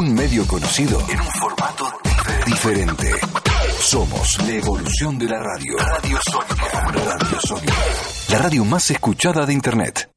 [0.00, 1.84] Un medio conocido en un formato
[2.46, 3.10] diferente.
[3.80, 5.76] Somos la evolución de la radio.
[5.76, 6.80] Radio Sónica.
[6.90, 7.74] Radio Sónica.
[8.30, 10.10] La radio más escuchada de Internet.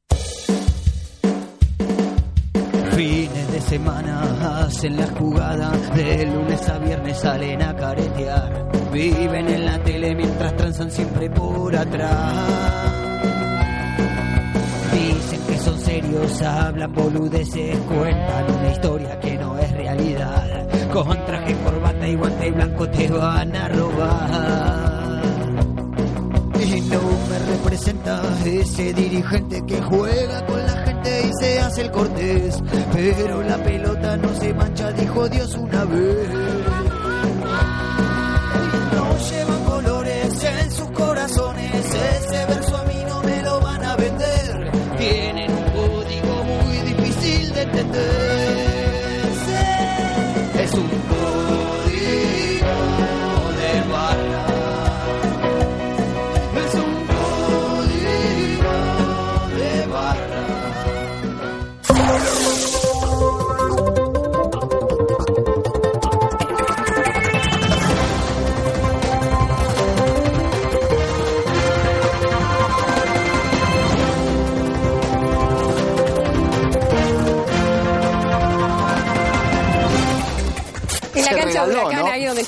[2.96, 8.72] Fines de semana hacen la jugada, de lunes a viernes salen a caretear.
[8.90, 13.04] Viven en la tele mientras transan siempre por atrás.
[14.94, 19.73] Dicen que son serios, hablan boludeces, cuentan una historia que no es
[20.92, 25.22] Con traje, corbata y guante blanco te van a robar.
[26.64, 31.90] Y no me representa ese dirigente que juega con la gente y se hace el
[31.90, 32.62] cortés.
[32.92, 36.73] Pero la pelota no se mancha, dijo Dios una vez.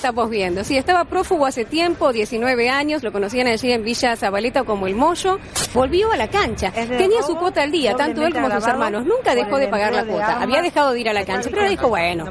[0.06, 0.62] Estamos viendo.
[0.62, 4.94] Sí, estaba prófugo hace tiempo, 19 años, lo conocían allí en Villa Zabaleta como el
[4.94, 5.40] Mollo.
[5.76, 6.72] Volvió a la cancha.
[6.72, 9.04] Tenía su cuota al día, tanto él como sus hermanos.
[9.04, 10.40] Nunca dejó de pagar la cuota.
[10.40, 12.24] Había dejado de ir a la cancha, pero ahora dijo, bueno,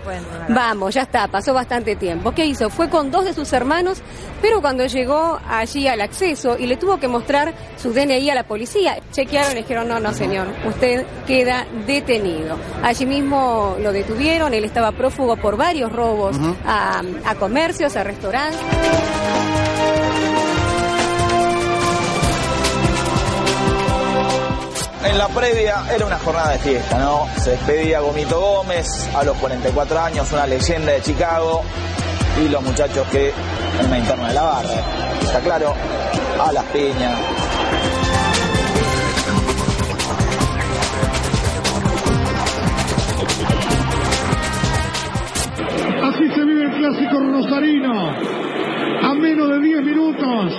[0.49, 2.31] vamos, ya está, pasó bastante tiempo.
[2.31, 2.69] ¿Qué hizo?
[2.69, 4.01] Fue con dos de sus hermanos,
[4.41, 8.43] pero cuando llegó allí al acceso y le tuvo que mostrar su DNI a la
[8.43, 12.57] policía, chequearon y dijeron, no, no, señor, usted queda detenido.
[12.83, 16.35] Allí mismo lo detuvieron, él estaba prófugo por varios robos
[16.65, 18.59] a, a comercios, a restaurantes.
[25.05, 27.27] En la previa era una jornada de fiesta, ¿no?
[27.37, 31.61] Se despedía Gomito Gómez a los 44 años, una leyenda de Chicago,
[32.43, 33.31] y los muchachos que
[33.79, 34.69] en la interna de la barra,
[35.21, 35.73] está claro,
[36.43, 37.19] a las piñas.
[46.03, 48.09] Así se vive el clásico rosarino.
[49.03, 50.53] A menos de 10 minutos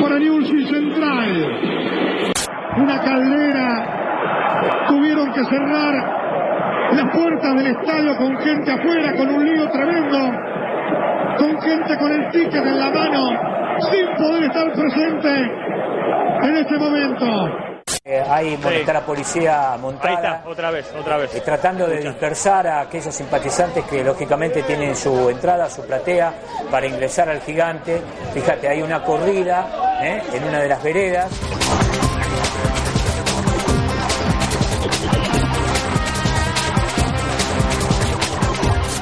[0.00, 2.39] para Newell's Central.
[2.76, 4.86] Una caldera.
[4.88, 5.94] Tuvieron que cerrar
[6.92, 10.18] las puertas del estadio con gente afuera, con un lío tremendo.
[11.38, 13.30] Con gente con el ticket en la mano,
[13.90, 15.28] sin poder estar presente
[16.42, 17.26] en este momento.
[18.04, 20.12] Eh, hay molestar a policía Ahí montada.
[20.36, 21.34] está, otra vez, otra vez.
[21.34, 26.32] eh, tratando de dispersar a aquellos simpatizantes que lógicamente tienen su entrada, su platea
[26.70, 28.02] para ingresar al gigante.
[28.34, 29.66] Fíjate, hay una corrida
[30.02, 30.22] ¿eh?
[30.34, 31.30] en una de las veredas.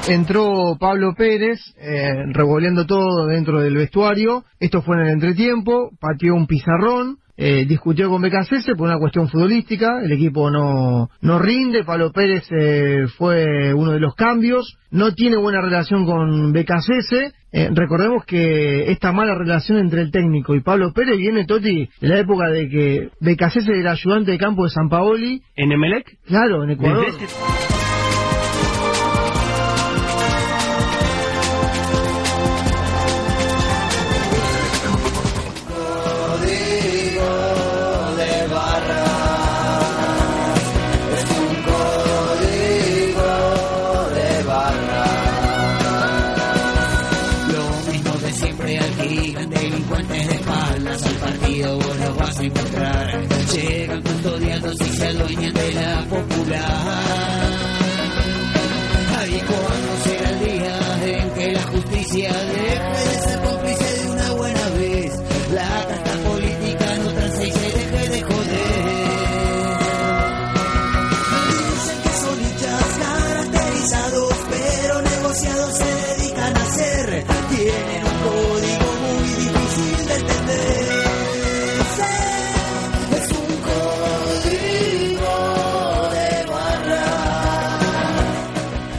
[0.08, 4.44] Entró Pablo Pérez, eh, revolviendo todo dentro del vestuario.
[4.58, 9.28] Esto fue en el entretiempo, pateó un pizarrón, eh, discutió con BKC por una cuestión
[9.28, 10.00] futbolística.
[10.02, 11.84] El equipo no, no rinde.
[11.84, 14.76] Pablo Pérez eh, fue uno de los cambios.
[14.90, 17.32] No tiene buena relación con BKC.
[17.52, 22.08] Eh, recordemos que esta mala relación entre el técnico y Pablo Pérez viene, Toti, de
[22.08, 25.42] la época de que BKC era ayudante de campo de San Paoli.
[25.54, 26.18] ¿En Emelec?
[26.26, 27.06] Claro, en Ecuador.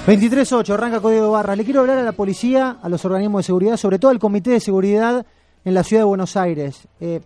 [0.09, 1.55] 23.8, arranca Código de Barras.
[1.55, 4.49] Le quiero hablar a la policía, a los organismos de seguridad, sobre todo al Comité
[4.49, 5.23] de Seguridad
[5.63, 6.87] en la ciudad de Buenos Aires.
[6.99, 7.21] Eh,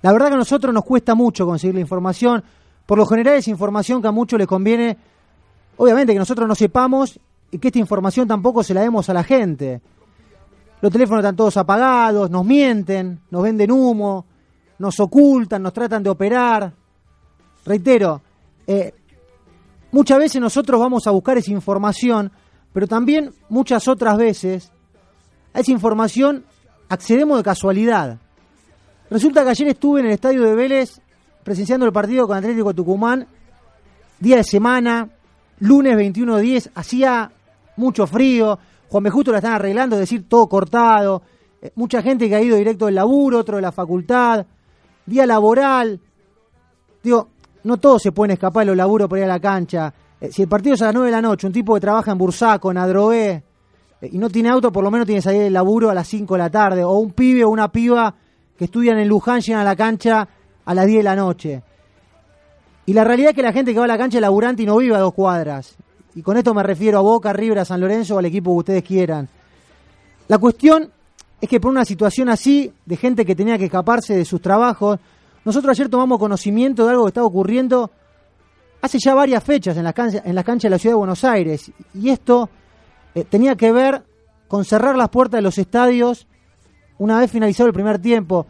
[0.00, 2.42] la verdad que a nosotros nos cuesta mucho conseguir la información.
[2.86, 4.96] Por lo general es información que a muchos les conviene,
[5.76, 7.20] obviamente que nosotros no sepamos
[7.50, 9.82] que esta información tampoco se la demos a la gente.
[10.80, 14.24] Los teléfonos están todos apagados, nos mienten, nos venden humo,
[14.78, 16.72] nos ocultan, nos tratan de operar.
[17.66, 18.22] Reitero,
[18.66, 18.94] eh,
[19.92, 22.32] muchas veces nosotros vamos a buscar esa información,
[22.72, 24.72] pero también muchas otras veces
[25.54, 26.44] a esa información
[26.88, 28.18] accedemos de casualidad.
[29.08, 31.00] Resulta que ayer estuve en el estadio de Vélez
[31.44, 33.26] presenciando el partido con Atlético Tucumán,
[34.18, 35.08] día de semana,
[35.58, 37.30] lunes 21-10, hacía
[37.76, 39.10] mucho frío, Juan B.
[39.10, 41.22] Justo la están arreglando, es decir, todo cortado,
[41.60, 44.46] eh, mucha gente que ha ido directo del laburo, otro de la facultad,
[45.06, 46.00] día laboral.
[47.02, 47.28] Digo,
[47.64, 49.92] no todos se pueden escapar de los laburos para ir a la cancha.
[50.20, 52.12] Eh, si el partido es a las 9 de la noche, un tipo que trabaja
[52.12, 53.42] en Bursaco, en Adroé,
[54.00, 56.08] eh, y no tiene auto, por lo menos tiene que salir del laburo a las
[56.08, 56.84] 5 de la tarde.
[56.84, 58.14] O un pibe o una piba
[58.56, 60.28] que estudian en Luján llegan a la cancha
[60.64, 61.62] a las 10 de la noche.
[62.86, 64.66] Y la realidad es que la gente que va a la cancha es laburante y
[64.66, 65.76] no vive a dos cuadras.
[66.14, 68.82] Y con esto me refiero a Boca, River, San Lorenzo o al equipo que ustedes
[68.82, 69.28] quieran.
[70.28, 70.90] La cuestión
[71.40, 74.98] es que por una situación así, de gente que tenía que escaparse de sus trabajos,
[75.44, 77.90] nosotros ayer tomamos conocimiento de algo que estaba ocurriendo
[78.80, 81.24] hace ya varias fechas en las canchas en la cancha de la ciudad de Buenos
[81.24, 81.72] Aires.
[81.94, 82.48] Y esto
[83.14, 84.02] eh, tenía que ver
[84.48, 86.26] con cerrar las puertas de los estadios
[86.98, 88.46] una vez finalizado el primer tiempo.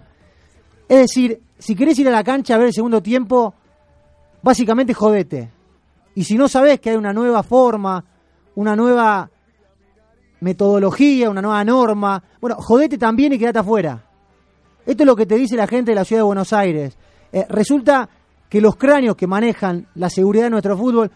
[0.88, 3.54] Es decir, si querés ir a la cancha a ver el segundo tiempo,
[4.42, 5.50] básicamente jodete.
[6.14, 8.04] Y si no sabés que hay una nueva forma,
[8.56, 9.30] una nueva
[10.40, 14.02] metodología, una nueva norma, bueno, jodete también y quédate afuera.
[14.84, 16.96] Esto es lo que te dice la gente de la ciudad de Buenos Aires.
[17.32, 18.08] Eh, resulta
[18.48, 21.10] que los cráneos que manejan la seguridad de nuestro fútbol,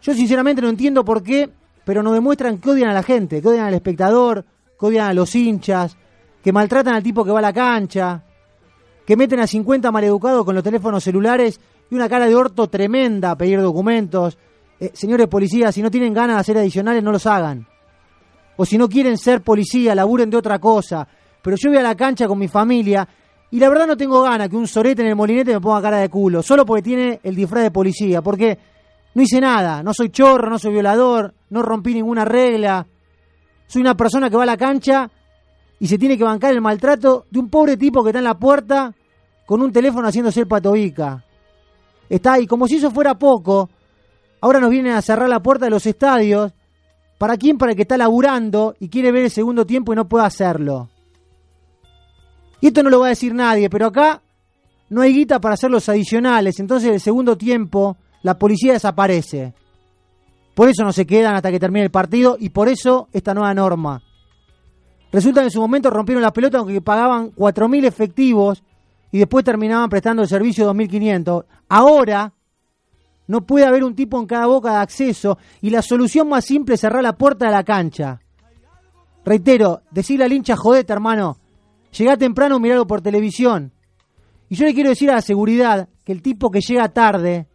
[0.00, 1.50] yo sinceramente no entiendo por qué,
[1.84, 4.44] pero nos demuestran que odian a la gente, que odian al espectador,
[4.78, 5.96] que odian a los hinchas,
[6.42, 8.22] que maltratan al tipo que va a la cancha,
[9.04, 13.32] que meten a 50 maleducados con los teléfonos celulares y una cara de orto tremenda
[13.32, 14.38] a pedir documentos.
[14.78, 17.66] Eh, señores policías, si no tienen ganas de hacer adicionales, no los hagan.
[18.56, 21.08] O si no quieren ser policía, laburen de otra cosa.
[21.48, 23.08] Pero yo voy a la cancha con mi familia
[23.50, 25.96] y la verdad no tengo ganas que un sorete en el molinete me ponga cara
[25.96, 28.58] de culo, solo porque tiene el disfraz de policía, porque
[29.14, 32.86] no hice nada, no soy chorro, no soy violador, no rompí ninguna regla.
[33.66, 35.10] Soy una persona que va a la cancha
[35.80, 38.38] y se tiene que bancar el maltrato de un pobre tipo que está en la
[38.38, 38.92] puerta
[39.46, 41.24] con un teléfono haciéndose el patoica.
[42.10, 43.70] Está ahí, como si eso fuera poco,
[44.42, 46.52] ahora nos vienen a cerrar la puerta de los estadios.
[47.16, 47.56] ¿Para quién?
[47.56, 50.90] Para el que está laburando y quiere ver el segundo tiempo y no puede hacerlo.
[52.60, 54.22] Y esto no lo va a decir nadie, pero acá
[54.90, 56.58] no hay guita para hacer los adicionales.
[56.58, 59.54] Entonces, el segundo tiempo, la policía desaparece.
[60.54, 63.54] Por eso no se quedan hasta que termine el partido y por eso esta nueva
[63.54, 64.02] norma.
[65.12, 68.62] Resulta que en su momento rompieron la pelota aunque pagaban 4.000 efectivos
[69.12, 71.44] y después terminaban prestando el servicio 2.500.
[71.68, 72.34] Ahora
[73.28, 76.74] no puede haber un tipo en cada boca de acceso y la solución más simple
[76.74, 78.20] es cerrar la puerta de la cancha.
[79.24, 81.37] Reitero, decirle al hincha, jodete hermano,
[81.92, 83.72] llega temprano, miralo por televisión.
[84.48, 87.46] Y yo le quiero decir a la seguridad que el tipo que llega tarde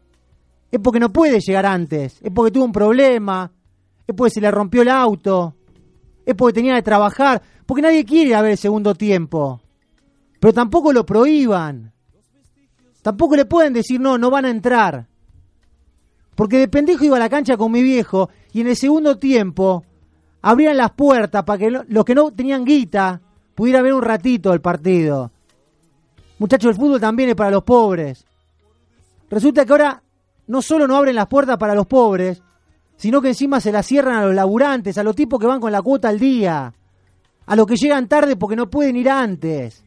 [0.72, 3.52] es porque no puede llegar antes, es porque tuvo un problema,
[4.08, 5.56] es porque se le rompió el auto,
[6.26, 9.62] es porque tenía que trabajar, porque nadie quiere a ver el segundo tiempo.
[10.40, 11.94] Pero tampoco lo prohíban.
[13.02, 15.08] Tampoco le pueden decir no, no van a entrar.
[16.36, 19.84] Porque de pendejo iba a la cancha con mi viejo y en el segundo tiempo
[20.42, 23.22] abrían las puertas para que los que no tenían guita
[23.56, 25.32] pudiera ver un ratito el partido.
[26.40, 28.26] Muchachos, el fútbol también es para los pobres.
[29.30, 30.04] Resulta que ahora
[30.48, 32.42] no solo no abren las puertas para los pobres,
[32.98, 35.72] sino que encima se las cierran a los laburantes, a los tipos que van con
[35.72, 36.74] la cuota al día,
[37.46, 39.84] a los que llegan tarde porque no pueden ir antes.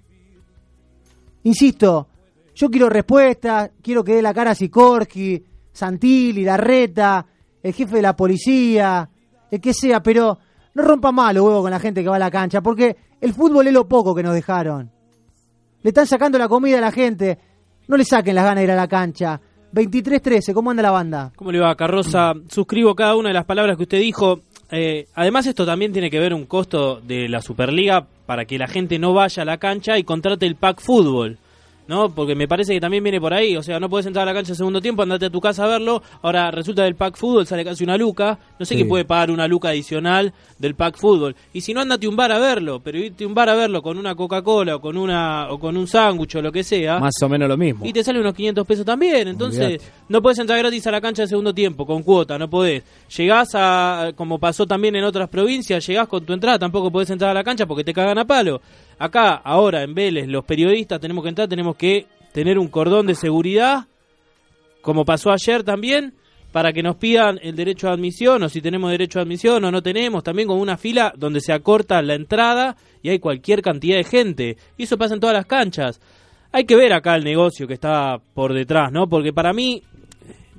[1.44, 2.08] Insisto,
[2.54, 7.24] yo quiero respuestas, quiero que dé la cara Sikorsky, Santilli, Larreta,
[7.62, 9.08] el jefe de la policía,
[9.50, 10.38] el que sea, pero
[10.76, 13.32] no rompa mal los huevos con la gente que va a la cancha, porque el
[13.32, 14.90] fútbol es lo poco que nos dejaron.
[15.82, 17.38] Le están sacando la comida a la gente,
[17.88, 19.40] no le saquen las ganas de ir a la cancha.
[19.72, 21.32] 23-13, ¿cómo anda la banda?
[21.34, 22.34] ¿Cómo le va, Carroza?
[22.48, 24.40] Suscribo cada una de las palabras que usted dijo.
[24.70, 28.68] Eh, además, esto también tiene que ver un costo de la Superliga para que la
[28.68, 31.38] gente no vaya a la cancha y contrate el pack fútbol.
[31.88, 32.14] ¿No?
[32.14, 34.34] Porque me parece que también viene por ahí, o sea, no puedes entrar a la
[34.34, 37.46] cancha el segundo tiempo, andate a tu casa a verlo, ahora resulta del pack fútbol
[37.46, 41.36] sale casi una luca, no sé qué puede pagar una luca adicional del pack fútbol,
[41.52, 43.54] y si no andate a un bar a verlo, pero irte a un bar a
[43.54, 46.98] verlo con una Coca-Cola o con una o con un sándwich o lo que sea,
[46.98, 47.86] más o menos lo mismo.
[47.86, 51.22] Y te sale unos 500 pesos también, entonces no puedes entrar gratis a la cancha
[51.22, 52.82] el segundo tiempo con cuota, no podés.
[53.16, 57.30] Llegás a como pasó también en otras provincias, llegás con tu entrada, tampoco podés entrar
[57.30, 58.60] a la cancha porque te cagan a palo.
[58.98, 63.14] Acá, ahora en Vélez, los periodistas tenemos que entrar, tenemos que tener un cordón de
[63.14, 63.86] seguridad,
[64.80, 66.14] como pasó ayer también,
[66.50, 69.70] para que nos pidan el derecho de admisión o si tenemos derecho de admisión o
[69.70, 73.98] no tenemos, también con una fila donde se acorta la entrada y hay cualquier cantidad
[73.98, 74.56] de gente.
[74.78, 76.00] Y eso pasa en todas las canchas.
[76.52, 79.06] Hay que ver acá el negocio que está por detrás, ¿no?
[79.06, 79.82] Porque para mí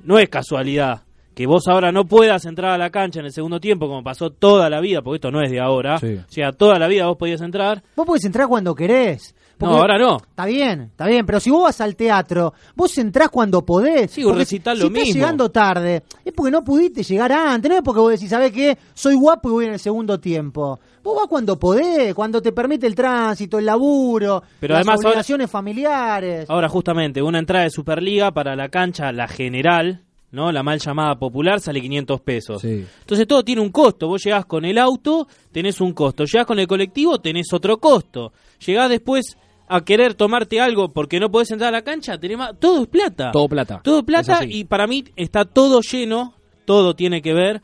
[0.04, 1.07] no es casualidad
[1.38, 4.30] que vos ahora no puedas entrar a la cancha en el segundo tiempo como pasó
[4.30, 5.98] toda la vida, porque esto no es de ahora.
[5.98, 6.16] Sí.
[6.16, 7.80] O sea, toda la vida vos podías entrar.
[7.94, 9.36] Vos podés entrar cuando querés.
[9.60, 10.16] No, ahora no.
[10.16, 14.10] Está bien, está bien, pero si vos vas al teatro, vos entrás cuando podés.
[14.10, 15.14] Sí, un recital si lo estás mismo.
[15.14, 18.76] llegando tarde, es porque no pudiste llegar antes, no es porque vos decís, ¿sabés qué?
[18.94, 20.80] Soy guapo y voy en el segundo tiempo.
[21.04, 25.08] Vos vas cuando podés, cuando te permite el tránsito, el laburo, Pero las además ahora-
[25.10, 26.50] obligaciones familiares.
[26.50, 30.52] Ahora justamente, una entrada de Superliga para la cancha, la general, ¿no?
[30.52, 32.62] La mal llamada popular sale 500 pesos.
[32.62, 32.86] Sí.
[33.00, 34.08] Entonces todo tiene un costo.
[34.08, 36.24] Vos llegás con el auto, tenés un costo.
[36.24, 38.32] Llegás con el colectivo, tenés otro costo.
[38.64, 39.36] Llegás después
[39.68, 42.58] a querer tomarte algo porque no podés entrar a la cancha, tenés más...
[42.58, 43.30] todo es plata.
[43.30, 43.80] Todo plata.
[43.84, 47.62] Todo Es plata y para mí está todo lleno, todo tiene que ver,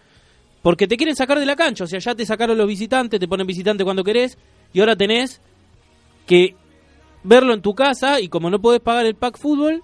[0.63, 3.27] porque te quieren sacar de la cancha, o sea, ya te sacaron los visitantes, te
[3.27, 4.39] ponen visitante cuando querés,
[4.73, 5.41] y ahora tenés
[6.27, 6.55] que
[7.23, 9.83] verlo en tu casa y como no podés pagar el pack fútbol,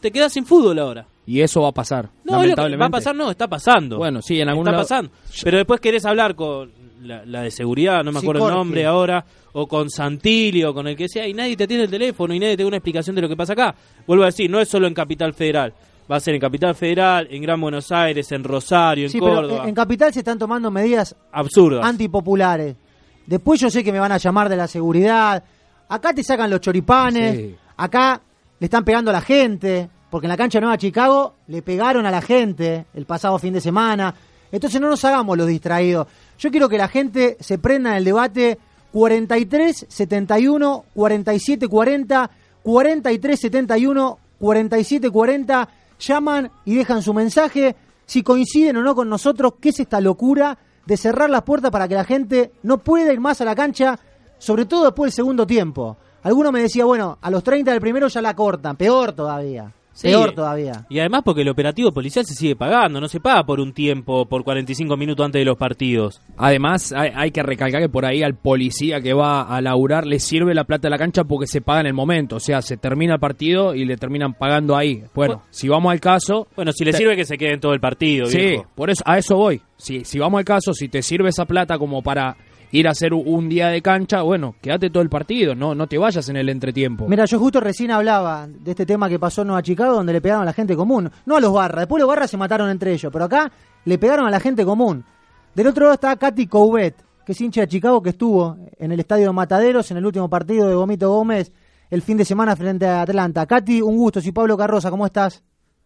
[0.00, 1.06] te quedas sin fútbol ahora.
[1.26, 2.10] Y eso va a pasar.
[2.24, 2.80] No, lamentablemente.
[2.80, 3.98] va a pasar, no, está pasando.
[3.98, 5.10] Bueno, sí, en algún está lado- pasando.
[5.44, 8.84] Pero después querés hablar con la, la de seguridad, no me Sí, acuerdo el nombre
[8.86, 12.34] ahora, o con Santilli o con el que sea, y nadie te atiende el teléfono
[12.34, 13.74] y nadie te da una explicación de lo que pasa acá.
[14.06, 15.72] Vuelvo a decir, no es solo en Capital Federal.
[16.10, 19.62] Va a ser en Capital Federal, en Gran Buenos Aires, en Rosario, en Sí, Córdoba.
[19.62, 21.84] en- en Capital se están tomando medidas Absurdas.
[21.84, 22.74] antipopulares.
[23.26, 25.44] Después yo sé que me van a llamar de la seguridad.
[25.88, 27.36] Acá te sacan los choripanes.
[27.36, 27.54] Sí.
[27.76, 28.20] Acá
[28.58, 29.88] le están pegando a la gente.
[30.12, 33.62] Porque en la cancha Nueva Chicago le pegaron a la gente el pasado fin de
[33.62, 34.14] semana.
[34.52, 36.06] Entonces no nos hagamos los distraídos.
[36.38, 38.58] Yo quiero que la gente se prenda en el debate
[38.92, 42.30] 43 71 47 40
[42.62, 49.54] 43 71 47 40 llaman y dejan su mensaje si coinciden o no con nosotros
[49.62, 53.20] qué es esta locura de cerrar las puertas para que la gente no pueda ir
[53.20, 53.98] más a la cancha
[54.36, 58.08] sobre todo después del segundo tiempo alguno me decía bueno a los 30 del primero
[58.08, 60.08] ya la cortan peor todavía Sí.
[60.08, 63.60] peor todavía Y además porque el operativo policial se sigue pagando, no se paga por
[63.60, 66.20] un tiempo, por 45 minutos antes de los partidos.
[66.36, 70.18] Además, hay, hay que recalcar que por ahí al policía que va a laburar le
[70.18, 72.36] sirve la plata de la cancha porque se paga en el momento.
[72.36, 75.04] O sea, se termina el partido y le terminan pagando ahí.
[75.14, 76.48] Bueno, Bu- si vamos al caso.
[76.56, 78.66] Bueno, si le te- sirve que se quede en todo el partido, Sí, viejo.
[78.74, 79.60] por eso, a eso voy.
[79.76, 82.36] Si, si vamos al caso, si te sirve esa plata como para
[82.72, 85.98] ir a hacer un, día de cancha, bueno, quédate todo el partido, no, no te
[85.98, 87.06] vayas en el entretiempo.
[87.06, 90.20] Mira, yo justo recién hablaba de este tema que pasó en Nueva Chicago, donde le
[90.20, 91.10] pegaron a la gente común.
[91.26, 93.52] No a los barras, después los barras se mataron entre ellos, pero acá
[93.84, 95.04] le pegaron a la gente común.
[95.54, 99.00] Del otro lado está Katy Couvet, que es hincha de Chicago, que estuvo en el
[99.00, 101.52] estadio de Mataderos en el último partido de Gomito Gómez
[101.90, 103.44] el fin de semana frente a Atlanta.
[103.44, 104.22] Katy, un gusto.
[104.22, 105.44] Soy Pablo Carroza, ¿cómo estás?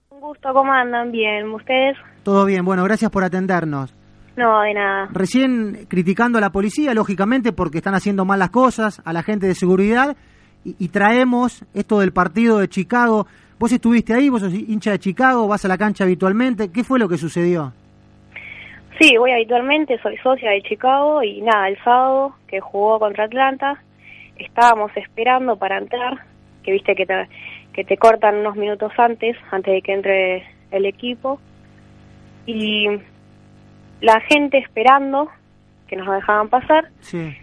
[0.09, 1.11] Un gusto, ¿cómo andan?
[1.11, 1.97] Bien, ¿ustedes?
[2.23, 3.93] Todo bien, bueno, gracias por atendernos.
[4.37, 5.09] No, de nada.
[5.13, 9.47] Recién criticando a la policía, lógicamente, porque están haciendo mal las cosas, a la gente
[9.47, 10.17] de seguridad,
[10.65, 13.27] y, y traemos esto del partido de Chicago.
[13.59, 16.71] Vos estuviste ahí, vos sos hincha de Chicago, vas a la cancha habitualmente.
[16.71, 17.73] ¿Qué fue lo que sucedió?
[18.99, 23.83] Sí, voy habitualmente, soy socia de Chicago y nada, el sábado que jugó contra Atlanta,
[24.39, 26.25] estábamos esperando para entrar,
[26.63, 27.29] que viste que te,
[27.75, 31.39] que te cortan unos minutos antes, antes de que entre el equipo,
[32.47, 32.87] y
[34.01, 35.29] la gente esperando
[35.89, 37.37] que nos dejaban pasar, Sí.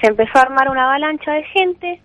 [0.00, 2.00] se empezó a armar una avalancha de gente,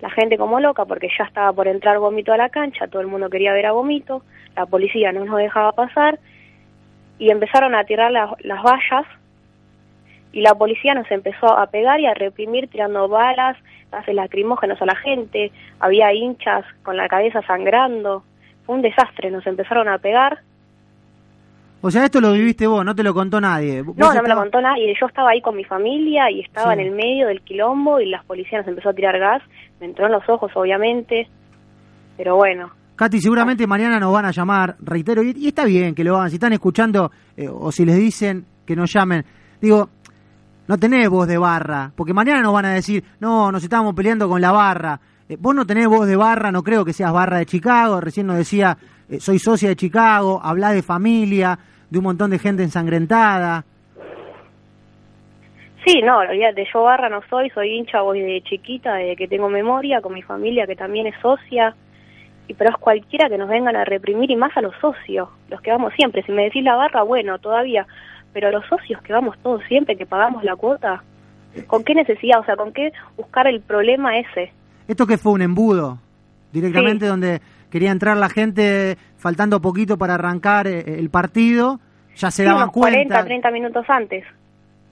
[0.00, 3.08] la gente como loca porque ya estaba por entrar Gomito a la cancha, todo el
[3.08, 4.22] mundo quería ver a Gomito,
[4.56, 6.18] la policía no nos dejaba pasar
[7.18, 9.06] y empezaron a tirar las, las vallas
[10.32, 13.56] y la policía nos empezó a pegar y a reprimir tirando balas,
[13.90, 15.50] gases lacrimógenos a la gente,
[15.80, 18.22] había hinchas con la cabeza sangrando,
[18.66, 20.40] fue un desastre, nos empezaron a pegar.
[21.86, 23.82] O sea, esto lo viviste vos, no te lo contó nadie.
[23.82, 24.94] No, no me lo contó nadie.
[25.00, 26.80] Yo estaba ahí con mi familia y estaba Sí.
[26.80, 29.42] en el medio del quilombo y las policías nos empezó a tirar gas.
[29.80, 31.28] Me entró en los ojos, obviamente.
[32.16, 36.02] Pero bueno, Katy, seguramente mañana nos van a llamar, reitero, y, y está bien que
[36.02, 36.30] lo hagan.
[36.30, 39.22] Si están escuchando eh, o si les dicen que nos llamen,
[39.60, 39.90] digo,
[40.66, 44.28] no tenés voz de barra, porque mañana nos van a decir, no, nos estábamos peleando
[44.28, 44.98] con la barra.
[45.28, 48.00] Eh, vos no tenés voz de barra, no creo que seas barra de Chicago.
[48.00, 48.76] Recién nos decía,
[49.10, 51.58] eh, soy socia de Chicago, hablás de familia,
[51.90, 53.64] de un montón de gente ensangrentada.
[55.84, 59.48] sí, no, olvídate, yo barra no soy, soy hincha, voy de chiquita, desde que tengo
[59.48, 61.74] memoria, con mi familia que también es socia.
[62.48, 65.60] Y pero es cualquiera que nos vengan a reprimir y más a los socios, los
[65.60, 66.22] que vamos siempre.
[66.22, 67.86] Si me decís la barra, bueno, todavía.
[68.32, 71.02] Pero los socios que vamos todos siempre, que pagamos la cuota,
[71.66, 72.40] ¿con qué necesidad?
[72.40, 74.52] O sea, ¿con qué buscar el problema ese?
[74.86, 75.98] ¿Esto que fue un embudo?
[76.52, 77.08] directamente Sí.
[77.08, 77.40] donde
[77.70, 81.80] quería entrar la gente faltando poquito para arrancar eh, el partido,
[82.14, 83.24] ya se Sí, daban unos 40, cuenta.
[83.24, 84.24] 30 minutos antes.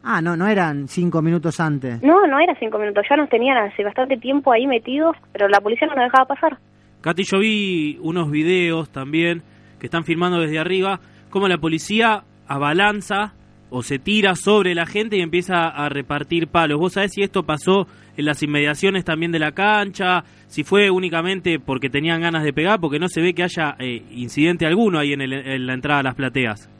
[0.03, 2.03] Ah, no, no eran cinco minutos antes.
[2.03, 5.61] No, no era cinco minutos, ya nos tenían hace bastante tiempo ahí metidos, pero la
[5.61, 6.59] policía no nos dejaba pasar.
[7.01, 9.43] Katy, yo vi unos videos también
[9.79, 11.01] que están filmando desde arriba,
[11.31, 13.33] cómo la policía abalanza
[13.77, 16.79] o se tira sobre la gente y empieza a repartir palos.
[16.79, 20.23] ¿Vos sabés si esto pasó en las inmediaciones también de la cancha?
[20.47, 24.03] Si fue únicamente porque tenían ganas de pegar, porque no se ve que haya eh,
[24.13, 26.71] incidente alguno ahí en, el- en la entrada a las plateas.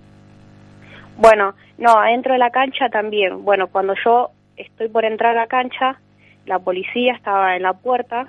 [1.17, 3.45] Bueno, no, adentro de la cancha también.
[3.45, 5.99] Bueno, cuando yo estoy por entrar a la cancha,
[6.47, 8.29] la policía estaba en la puerta,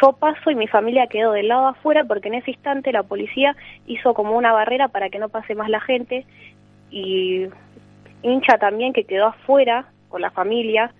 [0.00, 3.56] yo paso y mi familia quedó del lado afuera porque en ese instante la policía
[3.86, 6.24] hizo como una barrera para que no pase más la gente
[6.90, 7.46] y
[8.22, 10.92] hincha también que quedó afuera con la familia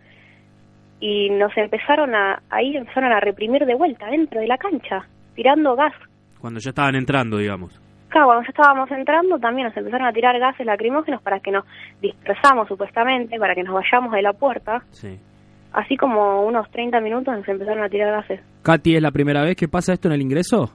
[1.01, 5.75] y nos empezaron a ahí empezaron a reprimir de vuelta dentro de la cancha tirando
[5.75, 5.95] gas
[6.41, 7.81] Cuando ya estaban entrando, digamos.
[8.09, 11.65] Claro, cuando ya estábamos entrando también nos empezaron a tirar gases lacrimógenos para que nos
[12.01, 14.83] dispersamos supuestamente, para que nos vayamos de la puerta.
[14.91, 15.19] Sí.
[15.73, 18.41] Así como unos 30 minutos nos empezaron a tirar gases.
[18.63, 20.71] Katy, ¿es la primera vez que pasa esto en el ingreso?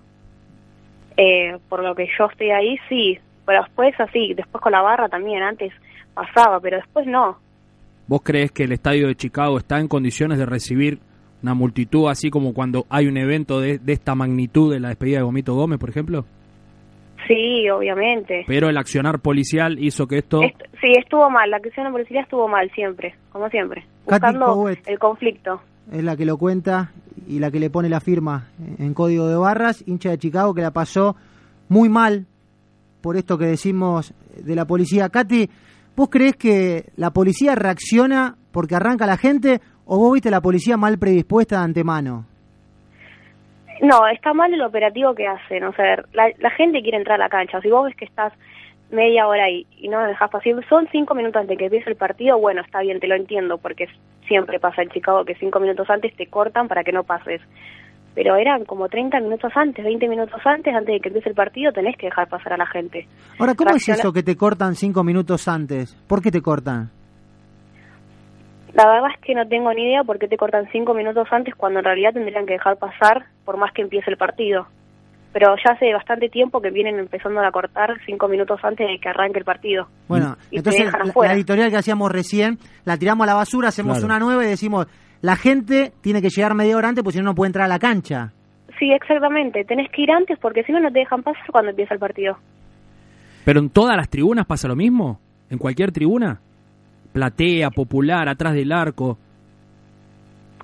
[1.15, 3.19] Eh, por lo que yo estoy ahí, sí.
[3.47, 5.73] Pero después así, después con la barra también, antes
[6.13, 7.39] pasaba, pero después no.
[8.05, 10.99] ¿Vos crees que el estadio de Chicago está en condiciones de recibir
[11.41, 15.17] una multitud así como cuando hay un evento de, de esta magnitud de la despedida
[15.17, 16.25] de Gomito Gómez, por ejemplo?
[17.27, 18.43] Sí, obviamente.
[18.47, 20.41] Pero el accionar policial hizo que esto...
[20.43, 23.85] Est- sí, estuvo mal, la acción de policía estuvo mal siempre, como siempre.
[24.05, 25.61] Buscando el conflicto.
[25.91, 26.91] Es la que lo cuenta
[27.27, 30.61] y la que le pone la firma en código de barras, hincha de Chicago que
[30.61, 31.15] la pasó
[31.69, 32.25] muy mal
[33.07, 35.07] por esto que decimos de la policía.
[35.07, 35.49] Katy,
[35.95, 40.75] ¿vos crees que la policía reacciona porque arranca la gente o vos viste la policía
[40.75, 42.25] mal predispuesta de antemano?
[43.81, 45.63] No, está mal el operativo que hacen.
[45.63, 47.61] O sea, la, la gente quiere entrar a la cancha.
[47.61, 48.33] Si vos ves que estás
[48.91, 51.95] media hora ahí y no dejas pasar, son cinco minutos antes de que empiece el
[51.95, 53.87] partido, bueno, está bien, te lo entiendo, porque
[54.27, 57.39] siempre pasa en Chicago que cinco minutos antes te cortan para que no pases.
[58.17, 61.71] Pero eran como 30 minutos antes, 20 minutos antes, antes de que empiece el partido,
[61.71, 63.07] tenés que dejar pasar a la gente.
[63.37, 65.93] Ahora, ¿cómo es eso que te cortan cinco minutos antes?
[66.07, 66.89] ¿Por qué te cortan?
[68.73, 71.53] La verdad es que no tengo ni idea por qué te cortan cinco minutos antes
[71.53, 74.65] cuando en realidad tendrían que dejar pasar por más que empiece el partido.
[75.31, 79.09] Pero ya hace bastante tiempo que vienen empezando a cortar cinco minutos antes de que
[79.09, 79.89] arranque el partido.
[80.07, 84.07] Bueno, Y entonces la, editorial que hacíamos recién, la tiramos a la basura, hacemos Claro.
[84.07, 84.87] una nueva y decimos,
[85.21, 87.69] la gente tiene que llegar media hora antes porque si no no puede entrar a
[87.69, 88.31] la cancha.
[88.79, 89.65] Sí, exactamente.
[89.65, 92.37] Tenés que ir antes porque si no, no te dejan pasar cuando empieza el partido.
[93.45, 95.19] ¿Pero en todas las tribunas pasa lo mismo?
[95.49, 96.39] ¿En cualquier tribuna?
[97.13, 99.17] Platea, popular, atrás del arco.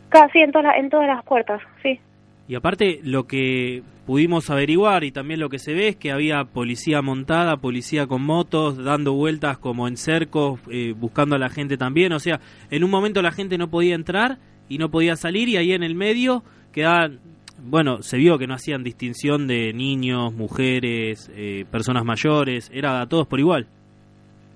[0.09, 1.99] Casi en, todas las- en todas las puertas, sí.
[2.47, 6.43] Y aparte, lo que pudimos averiguar y también lo que se ve es que había
[6.45, 11.77] policía montada, policía con motos, dando vueltas como en cercos, eh, buscando a la gente
[11.77, 12.13] también.
[12.13, 12.39] O sea,
[12.69, 14.37] en un momento la gente no podía entrar
[14.69, 17.19] y no podía salir y ahí en el medio quedaban,
[17.59, 23.07] bueno, se vio que no hacían distinción de niños, mujeres, eh, personas mayores, era a
[23.07, 23.67] todos por igual.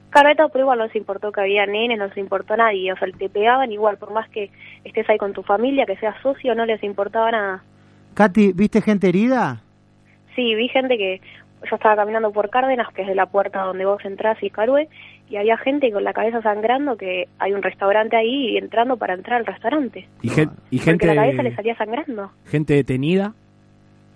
[0.10, 2.92] Claro, a todos por igual no se importó que había nenes, no se importó nadie.
[2.92, 4.50] O sea, te pegaban igual, por más que
[4.84, 7.64] estés ahí con tu familia, que seas socio, no les importaba nada.
[8.18, 9.62] Katy, ¿viste gente herida?
[10.36, 11.22] Sí, vi gente que
[11.70, 14.88] yo estaba caminando por Cárdenas, que es de la puerta donde vos entrás y Carue,
[15.30, 19.14] y había gente con la cabeza sangrando que hay un restaurante ahí y entrando para
[19.14, 20.08] entrar al restaurante.
[20.24, 22.32] ¿Y, gen- y Porque gente, la cabeza le salía sangrando.
[22.48, 23.34] gente detenida?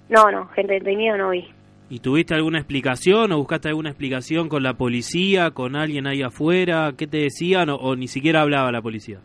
[0.09, 1.45] No, no, gente detenida no vi.
[1.91, 6.93] ¿Y tuviste alguna explicación o buscaste alguna explicación con la policía, con alguien ahí afuera?
[6.97, 9.19] ¿Qué te decían o, o ni siquiera hablaba la policía?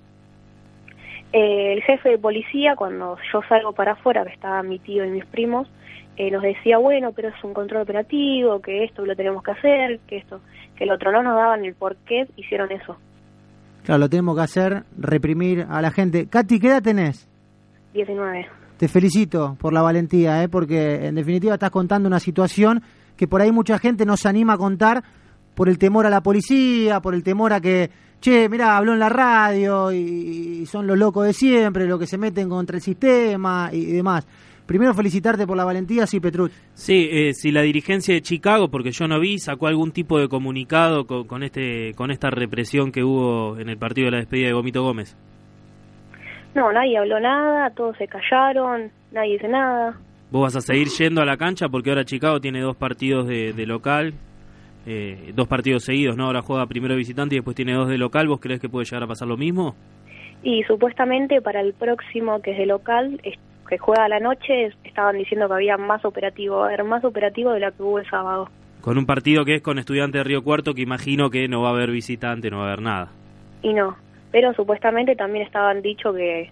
[1.33, 5.11] Eh, el jefe de policía, cuando yo salgo para afuera, que estaba mi tío y
[5.11, 5.69] mis primos,
[6.17, 10.01] eh, nos decía, bueno, pero es un control operativo, que esto lo tenemos que hacer,
[10.07, 10.41] que esto,
[10.77, 12.97] que el otro no nos daban el por qué hicieron eso.
[13.85, 16.27] Claro, lo tenemos que hacer, reprimir a la gente.
[16.27, 17.29] Katy, ¿qué edad tenés?
[17.93, 18.47] 19.
[18.79, 20.49] Te felicito por la valentía, ¿eh?
[20.49, 22.83] porque en definitiva estás contando una situación
[23.17, 25.03] que por ahí mucha gente no se anima a contar
[25.57, 27.91] por el temor a la policía, por el temor a que,
[28.21, 32.07] che, mira, habló en la radio y, y son los locos de siempre, los que
[32.07, 34.29] se meten contra el sistema y, demás.
[34.67, 36.53] Primero felicitarte por la valentía, sí, Petruch.
[36.75, 40.29] Sí, eh, si la dirigencia de Chicago, porque yo no vi, sacó algún tipo de
[40.29, 44.49] comunicado con, con este con esta represión que hubo en el partido de la despedida
[44.49, 45.17] de Gomito Gómez.
[46.55, 49.99] No, nadie habló nada, todos se callaron, nadie dice nada.
[50.31, 51.69] ¿Vos vas a seguir yendo a la cancha?
[51.69, 54.15] Porque ahora Chicago tiene dos partidos de, de local,
[54.87, 56.27] eh, dos partidos seguidos, ¿no?
[56.27, 58.29] Ahora juega primero de visitante y después tiene dos de local.
[58.29, 59.75] ¿Vos crees que puede llegar a pasar lo mismo?
[60.43, 64.71] Y supuestamente para el próximo, que es de local, es- que juega a la noche
[64.85, 68.09] estaban diciendo que había más operativo, a haber más operativo de lo que hubo el
[68.09, 68.49] sábado.
[68.81, 71.71] Con un partido que es con estudiantes de Río Cuarto, que imagino que no va
[71.71, 73.09] a haber visitante, no va a haber nada.
[73.63, 73.97] Y no,
[74.31, 76.51] pero supuestamente también estaban dicho que,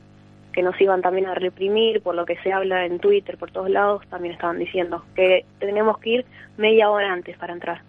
[0.52, 3.70] que nos iban también a reprimir, por lo que se habla en Twitter, por todos
[3.70, 6.24] lados, también estaban diciendo que tenemos que ir
[6.56, 7.82] media hora antes para entrar.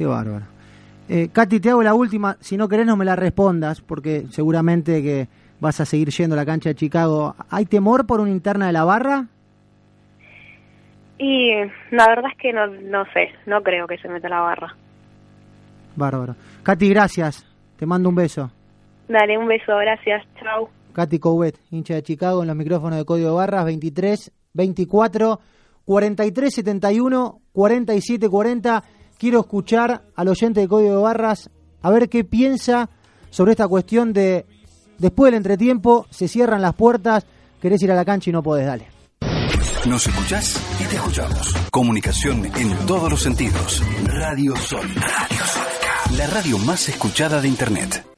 [0.00, 0.46] Qué bárbaro.
[1.10, 2.38] Eh, Katy, te hago la última.
[2.40, 5.28] Si no querés, no me la respondas, porque seguramente que
[5.60, 7.36] vas a seguir yendo a la cancha de Chicago.
[7.50, 9.26] ¿Hay temor por una interna de la barra?
[11.18, 11.50] Y
[11.90, 14.74] la verdad es que no, no sé, no creo que se meta la barra.
[15.96, 16.34] Bárbaro.
[16.62, 17.44] Katy, gracias.
[17.76, 18.50] Te mando un beso.
[19.06, 20.70] Dale, un beso, gracias, chau.
[20.94, 25.40] Katy Couet, hincha de Chicago, en los micrófonos de Código Barras, 23, 24,
[25.84, 28.84] 43, 71, 47, 40.
[29.20, 31.50] Quiero escuchar al oyente de Código de Barras
[31.82, 32.88] a ver qué piensa
[33.28, 34.46] sobre esta cuestión de
[34.96, 37.26] después del entretiempo, se cierran las puertas,
[37.60, 38.86] querés ir a la cancha y no podés, dale.
[39.86, 41.54] Nos escuchás y te escuchamos.
[41.70, 43.82] Comunicación en todos los sentidos.
[44.04, 45.06] Radio Sónica.
[45.06, 46.16] Radio Sónica.
[46.16, 48.09] La radio más escuchada de Internet.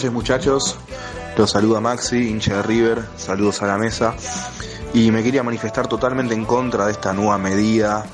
[0.00, 0.76] Noches muchachos,
[1.36, 4.14] los saluda Maxi, hincha de River, saludos a la mesa
[4.94, 8.06] y me quería manifestar totalmente en contra de esta nueva medida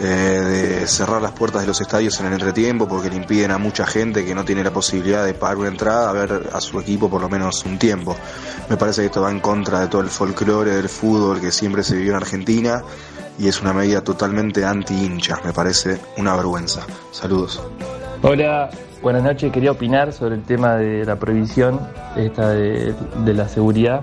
[0.00, 3.58] eh, de cerrar las puertas de los estadios en el entretiempo porque le impiden a
[3.58, 6.80] mucha gente que no tiene la posibilidad de pagar una entrada a ver a su
[6.80, 8.16] equipo por lo menos un tiempo.
[8.68, 11.84] Me parece que esto va en contra de todo el folclore del fútbol que siempre
[11.84, 12.82] se vivió en Argentina
[13.38, 16.84] y es una medida totalmente anti-hincha, me parece una vergüenza.
[17.12, 17.60] Saludos.
[18.22, 18.68] Hola,
[19.00, 19.50] buenas noches.
[19.50, 21.80] Quería opinar sobre el tema de la prohibición
[22.16, 24.02] esta de, la seguridad.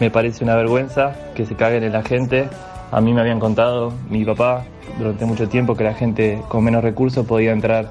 [0.00, 2.48] Me parece una vergüenza que se caguen en la gente.
[2.90, 4.64] A mí me habían contado mi papá
[4.98, 7.90] durante mucho tiempo que la gente con menos recursos podía entrar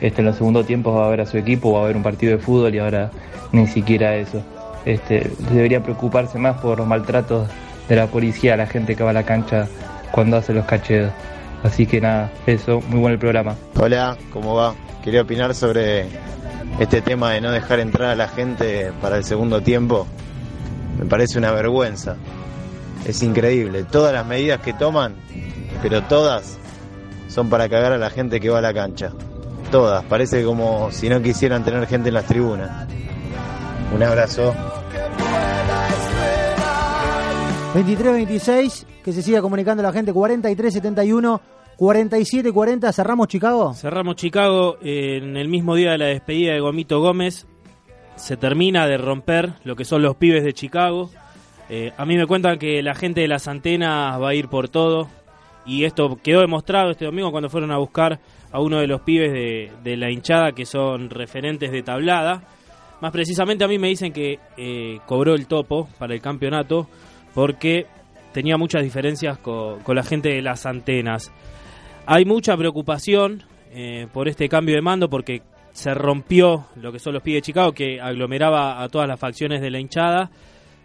[0.00, 2.34] este, en los segundos tiempos a ver a su equipo o a ver un partido
[2.34, 3.10] de fútbol y ahora
[3.52, 4.40] ni siquiera eso.
[4.86, 7.50] Este, debería preocuparse más por los maltratos
[7.86, 9.68] de la policía a la gente que va a la cancha
[10.10, 11.12] cuando hace los cacheos.
[11.62, 13.56] Así que nada, eso, muy bueno el programa.
[13.76, 14.74] Hola, ¿cómo va?
[15.02, 16.06] Quería opinar sobre
[16.78, 20.06] este tema de no dejar entrar a la gente para el segundo tiempo.
[20.98, 22.16] Me parece una vergüenza.
[23.04, 23.84] Es increíble.
[23.84, 25.14] Todas las medidas que toman,
[25.82, 26.58] pero todas
[27.28, 29.12] son para cagar a la gente que va a la cancha.
[29.70, 30.04] Todas.
[30.04, 32.86] Parece como si no quisieran tener gente en las tribunas.
[33.94, 34.54] Un abrazo.
[37.74, 41.40] 23-26, que se siga comunicando la gente, 43-71,
[41.76, 43.74] 47-40, ¿cerramos Chicago?
[43.74, 47.46] Cerramos Chicago en el mismo día de la despedida de Gomito Gómez.
[48.16, 51.10] Se termina de romper lo que son los pibes de Chicago.
[51.68, 54.70] Eh, a mí me cuentan que la gente de las antenas va a ir por
[54.70, 55.06] todo.
[55.66, 58.18] Y esto quedó demostrado este domingo cuando fueron a buscar
[58.50, 62.42] a uno de los pibes de, de la hinchada que son referentes de tablada.
[63.00, 66.88] Más precisamente a mí me dicen que eh, cobró el topo para el campeonato
[67.34, 67.86] porque
[68.32, 71.32] tenía muchas diferencias con, con la gente de las antenas.
[72.06, 77.14] Hay mucha preocupación eh, por este cambio de mando porque se rompió lo que son
[77.14, 80.30] los pibes de Chicago que aglomeraba a todas las facciones de la hinchada.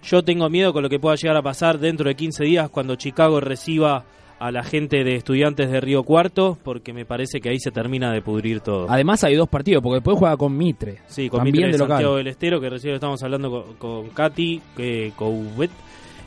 [0.04, 2.96] Yo tengo miedo con lo que pueda llegar a pasar dentro de 15 días cuando
[2.96, 4.04] Chicago reciba
[4.38, 8.12] a la gente de estudiantes de Río Cuarto, porque me parece que ahí se termina
[8.12, 8.88] de pudrir todo.
[8.90, 10.98] Además hay dos partidos, porque después juega con Mitre.
[11.08, 11.98] Sí, con Mitre de de local.
[11.98, 15.72] Santiago del Estero, que recién estamos hablando con, con Katy que Couvet.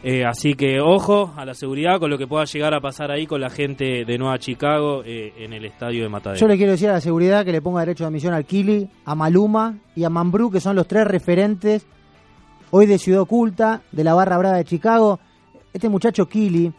[0.08, 3.26] Eh, así que ojo a la seguridad con lo que pueda llegar a pasar ahí
[3.26, 6.38] con la gente de Nueva Chicago eh, en el estadio de Matadero.
[6.38, 8.88] Yo le quiero decir a la seguridad que le ponga derecho de admisión al Kili,
[9.04, 11.86] a Maluma y a Mambrú, que son los tres referentes
[12.70, 15.18] hoy de Ciudad Oculta, de la Barra Brava de Chicago.
[15.72, 16.72] Este muchacho Kili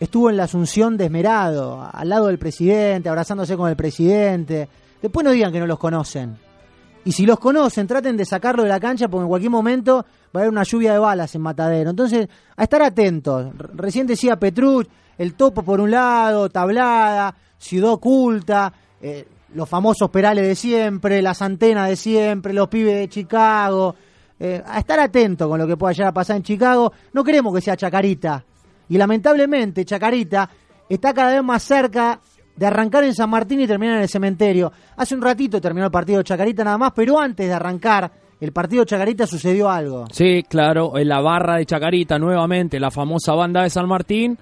[0.00, 4.68] estuvo en la Asunción de Esmerado, al lado del presidente, abrazándose con el presidente.
[5.00, 6.36] Después no digan que no los conocen.
[7.04, 10.40] Y si los conocen, traten de sacarlo de la cancha porque en cualquier momento va
[10.40, 11.90] a haber una lluvia de balas en Matadero.
[11.90, 13.52] Entonces, a estar atentos.
[13.74, 20.46] Recién decía Petruch, el topo por un lado, tablada, ciudad oculta, eh, los famosos perales
[20.46, 23.94] de siempre, las antenas de siempre, los pibes de Chicago.
[24.40, 26.92] Eh, a estar atento con lo que pueda llegar a pasar en Chicago.
[27.12, 28.44] No queremos que sea Chacarita.
[28.88, 30.50] Y lamentablemente, Chacarita
[30.88, 32.20] está cada vez más cerca
[32.56, 34.72] de arrancar en San Martín y terminar en el cementerio.
[34.96, 38.84] Hace un ratito terminó el partido Chacarita nada más, pero antes de arrancar el partido
[38.84, 40.04] Chacarita sucedió algo.
[40.12, 44.38] Sí, claro, en la barra de Chacarita nuevamente, la famosa banda de San Martín,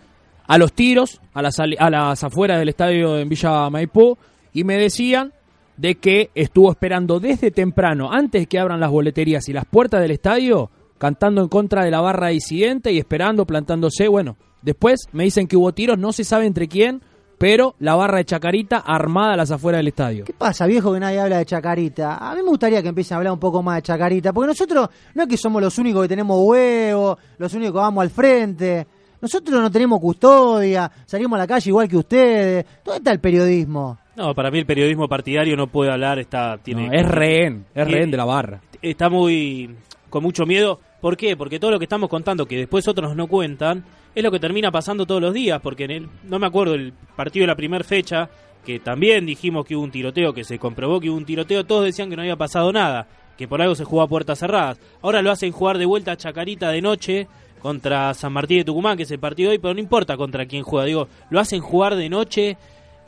[0.47, 4.19] a los tiros, a las, a las afueras del estadio en Villa Maipú,
[4.53, 5.33] y me decían
[5.77, 10.11] de que estuvo esperando desde temprano, antes que abran las boleterías y las puertas del
[10.11, 14.09] estadio, cantando en contra de la barra disidente y esperando, plantándose.
[14.09, 17.03] Bueno, después me dicen que hubo tiros, no se sabe entre quién,
[17.43, 20.25] pero la barra de Chacarita armada a las afueras del estadio.
[20.25, 22.19] ¿Qué pasa, viejo, que nadie habla de Chacarita?
[22.19, 24.89] A mí me gustaría que empiecen a hablar un poco más de Chacarita, porque nosotros
[25.13, 28.87] no es que somos los únicos que tenemos huevos, los únicos que vamos al frente.
[29.21, 32.65] Nosotros no tenemos custodia, salimos a la calle igual que ustedes.
[32.85, 33.99] ¿Dónde está el periodismo?
[34.15, 37.91] No, para mí el periodismo partidario no puede hablar, está tiene No, es rehén, es
[37.91, 38.61] rehén de la barra.
[38.81, 39.75] Está muy
[40.11, 40.79] con mucho miedo.
[41.03, 41.37] ¿Por qué?
[41.37, 43.85] Porque todo lo que estamos contando que después otros no cuentan
[44.15, 46.93] es lo que termina pasando todos los días, porque en el no me acuerdo el
[47.17, 48.31] partido de la primera fecha
[48.65, 51.87] que también dijimos que hubo un tiroteo, que se comprobó que hubo un tiroteo, todos
[51.87, 54.79] decían que no había pasado nada, que por algo se jugó a puertas cerradas.
[55.03, 57.27] Ahora lo hacen jugar de vuelta a Chacarita de noche
[57.61, 60.47] contra San Martín de Tucumán, que es el partido de hoy, pero no importa contra
[60.47, 62.57] quién juega, digo, lo hacen jugar de noche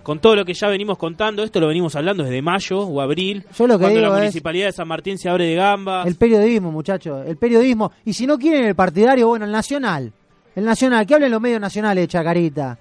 [0.05, 3.45] con todo lo que ya venimos contando, esto lo venimos hablando desde mayo o abril,
[3.59, 6.05] Yo lo que cuando digo la es- municipalidad de San Martín se abre de gamba.
[6.07, 7.91] El periodismo, muchachos, el periodismo.
[8.05, 10.13] Y si no quieren el partidario, bueno, el nacional.
[10.55, 12.79] El nacional, que hablen los medios nacionales de Chacarita.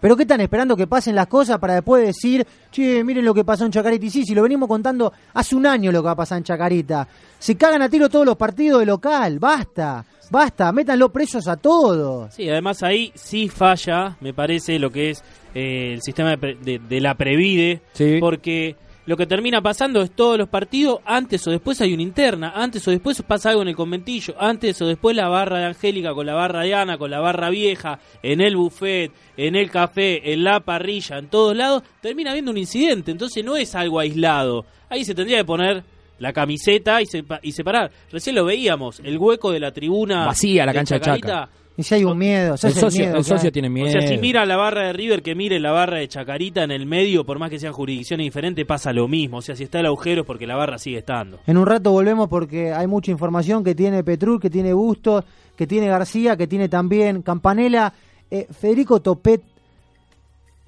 [0.00, 3.44] ¿Pero qué están esperando que pasen las cosas para después decir, che, miren lo que
[3.44, 4.04] pasó en Chacarita?
[4.04, 6.44] Y sí, si lo venimos contando hace un año lo que va a pasar en
[6.44, 7.06] Chacarita.
[7.38, 12.34] Se cagan a tiro todos los partidos de local, basta, basta, métanlo presos a todos.
[12.34, 15.22] Sí, además ahí sí falla, me parece, lo que es
[15.54, 17.80] eh, el sistema de, de- de la Previde,
[18.20, 22.52] porque lo que termina pasando es todos los partidos, antes o después hay una interna,
[22.54, 26.14] antes o después pasa algo en el conventillo, antes o después la barra de Angélica
[26.14, 30.32] con la barra de Ana, con la barra vieja, en el buffet, en el café,
[30.32, 34.64] en la parrilla, en todos lados, termina habiendo un incidente, entonces no es algo aislado,
[34.88, 35.82] ahí se tendría que poner
[36.20, 37.90] la camiseta y, sepa- y separar.
[38.12, 41.48] Recién lo veíamos, el hueco de la tribuna Vacía la cancha de Chacarita, Chaca.
[41.76, 44.20] Y si hay un miedo, El socio- miedo el socio tiene O sea, si miedo.
[44.20, 47.38] mira la barra de River, que mire la barra de Chacarita en el medio, por
[47.38, 49.38] más que sean jurisdicciones diferentes, pasa lo mismo.
[49.38, 51.38] O sea, si está el agujero es porque la barra sigue estando.
[51.46, 55.24] En un rato volvemos porque hay mucha información que tiene Petrul, que tiene Bustos,
[55.56, 57.92] que tiene García, que tiene también Campanella.
[58.30, 59.42] Eh, Federico Topet,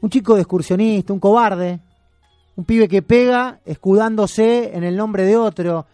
[0.01, 1.81] un chico de excursionista, un cobarde,
[2.57, 5.87] un pibe que pega escudándose en el nombre de otro.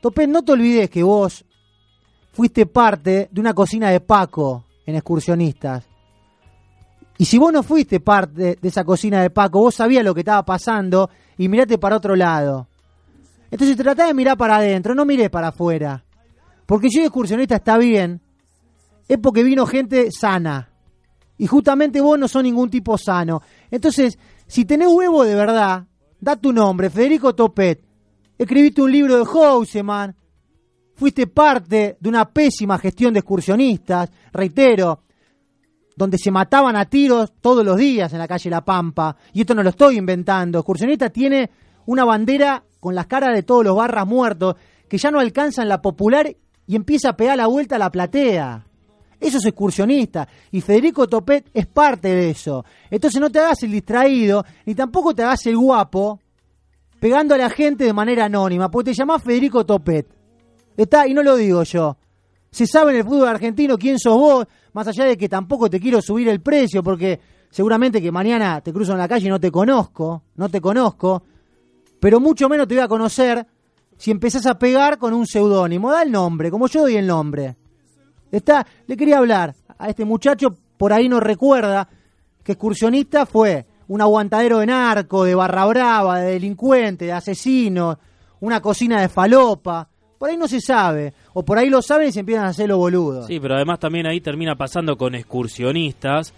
[0.00, 1.44] Topet, no te olvides que vos
[2.38, 5.84] fuiste parte de una cocina de Paco en excursionistas.
[7.18, 10.20] Y si vos no fuiste parte de esa cocina de Paco, vos sabías lo que
[10.20, 12.68] estaba pasando y mirate para otro lado.
[13.50, 16.04] Entonces trata de mirar para adentro, no mires para afuera.
[16.64, 18.20] Porque si un excursionista está bien,
[19.08, 20.70] es porque vino gente sana.
[21.38, 23.42] Y justamente vos no sos ningún tipo sano.
[23.68, 25.86] Entonces, si tenés huevo de verdad,
[26.20, 27.82] da tu nombre, Federico Topet.
[28.38, 30.14] Escribiste un libro de Houseman.
[30.98, 34.10] Fuiste parte de una pésima gestión de excursionistas.
[34.32, 35.04] Reitero,
[35.94, 39.16] donde se mataban a tiros todos los días en la calle La Pampa.
[39.32, 40.58] Y esto no lo estoy inventando.
[40.58, 41.48] Excursionista tiene
[41.86, 44.56] una bandera con las caras de todos los barras muertos
[44.88, 46.34] que ya no alcanzan la popular
[46.66, 48.66] y empieza a pegar la vuelta a la platea.
[49.20, 50.26] Eso es excursionista.
[50.50, 52.64] Y Federico Topet es parte de eso.
[52.90, 56.18] Entonces no te hagas el distraído, ni tampoco te hagas el guapo,
[56.98, 60.17] pegando a la gente de manera anónima, porque te llamás Federico Topet.
[60.78, 61.96] Está, y no lo digo yo.
[62.52, 65.80] Se sabe en el fútbol argentino quién sos vos, más allá de que tampoco te
[65.80, 67.18] quiero subir el precio, porque
[67.50, 71.24] seguramente que mañana te cruzo en la calle y no te conozco, no te conozco,
[71.98, 73.44] pero mucho menos te voy a conocer
[73.96, 75.90] si empezás a pegar con un seudónimo.
[75.90, 77.56] Da el nombre, como yo doy el nombre.
[78.30, 81.88] Está, le quería hablar a este muchacho, por ahí no recuerda
[82.44, 87.98] que excursionista fue un aguantadero de narco, de barra brava, de delincuente, de asesino,
[88.38, 89.88] una cocina de falopa.
[90.18, 92.68] Por ahí no se sabe, o por ahí lo saben y se empiezan a hacer
[92.68, 93.26] los boludos.
[93.26, 96.34] Sí, pero además también ahí termina pasando con excursionistas.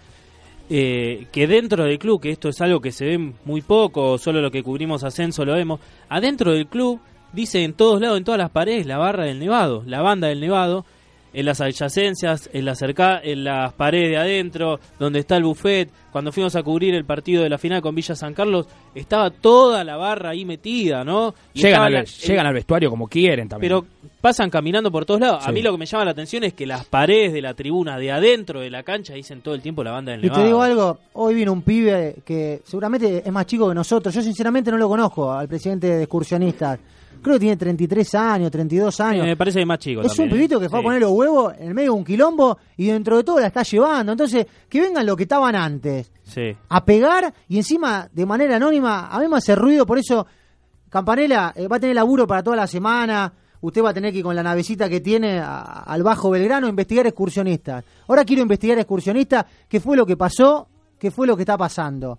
[0.69, 4.39] eh, que dentro del club, que esto es algo que se ve muy poco, solo
[4.39, 7.01] lo que cubrimos ascenso lo vemos, adentro del club
[7.33, 10.39] dice en todos lados, en todas las paredes, la barra del Nevado, la banda del
[10.39, 10.85] Nevado,
[11.33, 15.89] en las adyacencias, en, la cerca, en las paredes de adentro, donde está el buffet.
[16.11, 19.83] Cuando fuimos a cubrir el partido de la final con Villa San Carlos, estaba toda
[19.85, 21.33] la barra ahí metida, ¿no?
[21.53, 23.69] Y Llegan al, la- llegan al vestuario como quieren también.
[23.71, 23.85] pero
[24.19, 25.47] pasan caminando por todos lados.
[25.47, 27.97] A mí lo que me llama la atención es que las paredes de la tribuna
[27.97, 30.61] de adentro de la cancha dicen todo el tiempo la banda del Y te digo
[30.61, 34.13] algo, hoy vino un pibe que seguramente es más chico que nosotros.
[34.13, 36.77] Yo sinceramente no lo conozco al presidente de excursionistas.
[37.21, 39.25] Creo que tiene 33 años, 32 años.
[39.25, 40.01] Eh, me parece que es más chico.
[40.01, 40.61] Es también, un pibito ¿eh?
[40.61, 40.85] que fue a Sí.
[40.85, 43.63] poner los huevos en el medio de un quilombo y dentro de todo la está
[43.63, 44.11] llevando.
[44.11, 46.11] Entonces, que vengan lo que estaban antes.
[46.23, 46.55] Sí.
[46.69, 50.25] A pegar y encima de manera anónima, a mí me hace ruido, por eso
[50.89, 53.31] Campanella eh, va a tener laburo para toda la semana.
[53.61, 56.67] Usted va a tener que ir con la navecita que tiene a- al Bajo Belgrano
[56.67, 57.83] investigar excursionistas.
[58.07, 62.17] Ahora quiero investigar excursionistas, qué fue lo que pasó, qué fue lo que está pasando.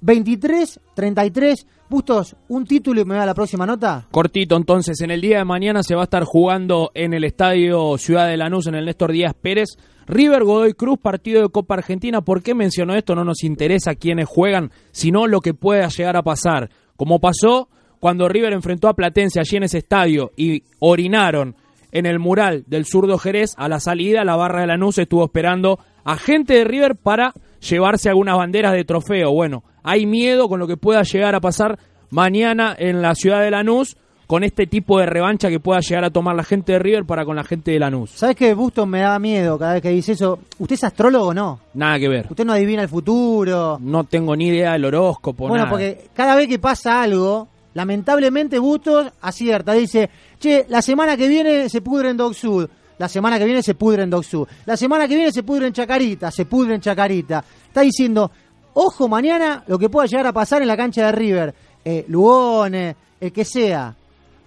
[0.00, 4.06] 23, 33, Bustos, un título y me da la próxima nota.
[4.10, 7.96] Cortito, entonces, en el día de mañana se va a estar jugando en el estadio
[7.96, 9.70] Ciudad de Lanús, en el Néstor Díaz Pérez.
[10.06, 12.20] River Godoy Cruz, partido de Copa Argentina.
[12.20, 13.14] ¿Por qué menciono esto?
[13.14, 16.68] No nos interesa quiénes juegan, sino lo que pueda llegar a pasar.
[16.96, 21.56] Como pasó cuando River enfrentó a Platense allí en ese estadio y orinaron
[21.90, 25.78] en el mural del zurdo Jerez, a la salida la barra de Lanús estuvo esperando
[26.04, 29.32] a gente de River para llevarse algunas banderas de trofeo.
[29.32, 31.78] Bueno, hay miedo con lo que pueda llegar a pasar
[32.10, 36.10] mañana en la ciudad de Lanús con este tipo de revancha que pueda llegar a
[36.10, 38.10] tomar la gente de River para con la gente de Lanús.
[38.10, 40.38] ¿Sabes que Bustos me da miedo cada vez que dice eso?
[40.58, 41.60] ¿Usted es astrólogo o no?
[41.72, 42.26] Nada que ver.
[42.28, 43.78] ¿Usted no adivina el futuro?
[43.80, 45.70] No tengo ni idea del horóscopo, Bueno, nada.
[45.70, 49.72] porque cada vez que pasa algo, lamentablemente Bustos acierta.
[49.72, 52.68] Dice, che, la semana que viene se pudre en Dog Sud.
[52.98, 54.46] La semana que viene se pudre en Sud.
[54.66, 56.30] La semana que viene se pudre en Chacarita.
[56.30, 57.44] Se pudre en Chacarita.
[57.66, 58.30] Está diciendo,
[58.74, 61.54] ojo mañana lo que pueda llegar a pasar en la cancha de River.
[61.84, 63.94] Eh, Lugones, el que sea.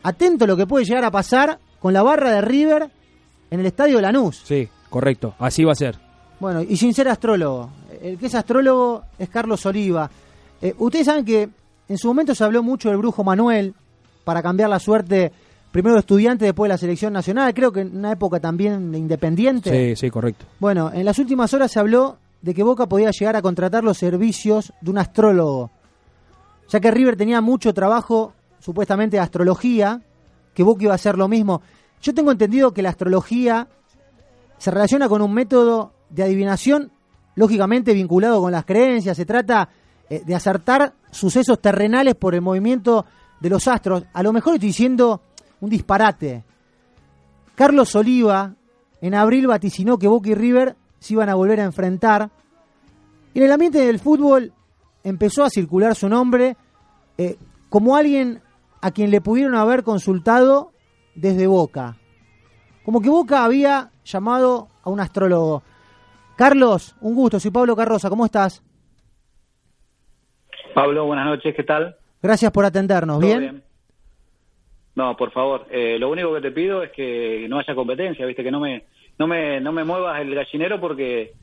[0.03, 2.89] Atento a lo que puede llegar a pasar con la barra de River
[3.49, 4.41] en el estadio de Lanús.
[4.43, 5.35] Sí, correcto.
[5.39, 5.97] Así va a ser.
[6.39, 7.69] Bueno, y sin ser astrólogo.
[8.01, 10.09] El que es astrólogo es Carlos Oliva.
[10.61, 11.49] Eh, ustedes saben que
[11.87, 13.73] en su momento se habló mucho del brujo Manuel
[14.23, 15.31] para cambiar la suerte
[15.71, 17.53] primero de estudiante, después de la selección nacional.
[17.53, 19.95] Creo que en una época también de independiente.
[19.95, 20.45] Sí, sí, correcto.
[20.59, 23.97] Bueno, en las últimas horas se habló de que Boca podía llegar a contratar los
[23.97, 25.71] servicios de un astrólogo,
[26.69, 30.01] ya que River tenía mucho trabajo, supuestamente, de astrología,
[30.53, 31.61] que Boca iba a hacer lo mismo.
[32.01, 33.67] Yo tengo entendido que la astrología
[34.57, 36.91] se relaciona con un método de adivinación,
[37.35, 39.17] lógicamente vinculado con las creencias.
[39.17, 39.69] Se trata
[40.09, 43.05] eh, de acertar sucesos terrenales por el movimiento
[43.39, 44.03] de los astros.
[44.13, 45.21] A lo mejor estoy diciendo
[45.61, 46.43] un disparate.
[47.55, 48.53] Carlos Oliva
[49.01, 52.29] en abril vaticinó que Boca y River se iban a volver a enfrentar.
[53.33, 54.51] Y en el ambiente del fútbol
[55.03, 56.57] empezó a circular su nombre
[57.17, 57.37] eh,
[57.69, 58.41] como alguien
[58.81, 60.71] a quien le pudieron haber consultado
[61.15, 61.97] desde Boca.
[62.83, 65.63] Como que Boca había llamado a un astrólogo.
[66.35, 68.63] Carlos, un gusto, soy Pablo Carroza, ¿cómo estás?
[70.73, 71.95] Pablo, buenas noches, ¿qué tal?
[72.21, 73.63] Gracias por atendernos, ¿Todo ¿bien?
[74.95, 78.43] No, por favor, eh, lo único que te pido es que no haya competencia, viste,
[78.43, 78.83] que no me,
[79.17, 81.33] no me, no me muevas el gallinero porque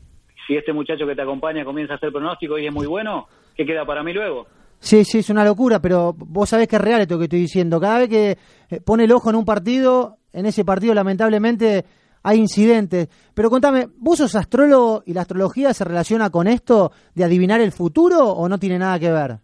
[0.47, 3.65] si este muchacho que te acompaña comienza a hacer pronóstico y es muy bueno, ¿qué
[3.65, 4.47] queda para mí luego?
[4.81, 7.81] Sí, sí, es una locura, pero vos sabés que es real esto que estoy diciendo.
[7.81, 8.39] Cada vez que
[8.71, 11.85] eh, pone el ojo en un partido, en ese partido lamentablemente
[12.23, 13.09] hay incidentes.
[13.35, 17.73] Pero contame, ¿vos sos astrólogo y la astrología se relaciona con esto de adivinar el
[17.73, 19.39] futuro o no tiene nada que ver?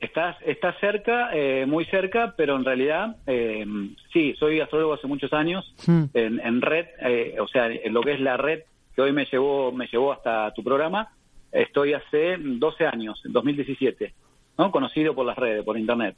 [0.00, 3.66] Estás, estás cerca, eh, muy cerca, pero en realidad, eh,
[4.12, 6.04] sí, soy astrólogo hace muchos años Hmm.
[6.14, 8.60] en, en red, eh, o sea, en lo que es la red
[8.94, 11.10] que hoy me llevó, me llevó hasta tu programa,
[11.52, 14.14] estoy hace 12 años, en 2017,
[14.56, 14.70] ¿no?
[14.70, 16.16] Conocido por las redes, por internet.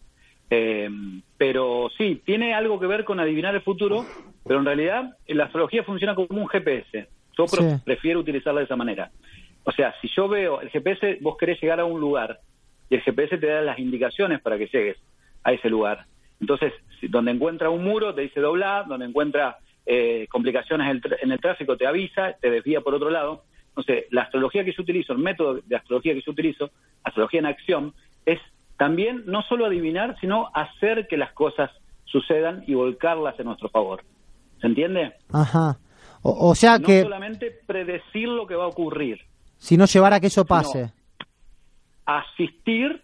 [0.48, 0.88] Eh,
[1.36, 4.06] pero sí, tiene algo que ver con adivinar el futuro,
[4.46, 7.08] pero en realidad la astrología funciona como un GPS.
[7.36, 7.56] Yo Sí.
[7.84, 9.10] prefiero utilizarla de esa manera.
[9.64, 12.38] O sea, si yo veo el GPS, vos querés llegar a un lugar
[12.92, 14.98] y el GPS te da las indicaciones para que llegues
[15.44, 16.04] a ese lugar.
[16.40, 16.72] Entonces,
[17.08, 21.32] donde encuentra un muro, te dice doblar, donde encuentra eh, complicaciones en el, tr- en
[21.32, 23.44] el tráfico, te avisa, te desvía por otro lado.
[23.68, 26.70] Entonces, la astrología que yo utilizo, el método de astrología que yo utilizo,
[27.02, 27.94] astrología en acción,
[28.26, 28.38] es
[28.76, 31.70] también no solo adivinar, sino hacer que las cosas
[32.04, 34.02] sucedan y volcarlas en nuestro favor.
[34.60, 35.14] ¿Se entiende?
[35.32, 35.78] Ajá.
[36.22, 39.20] O, o sea no que solamente predecir lo que va a ocurrir,
[39.56, 40.92] si no llevara a que eso pase.
[42.06, 43.02] Asistir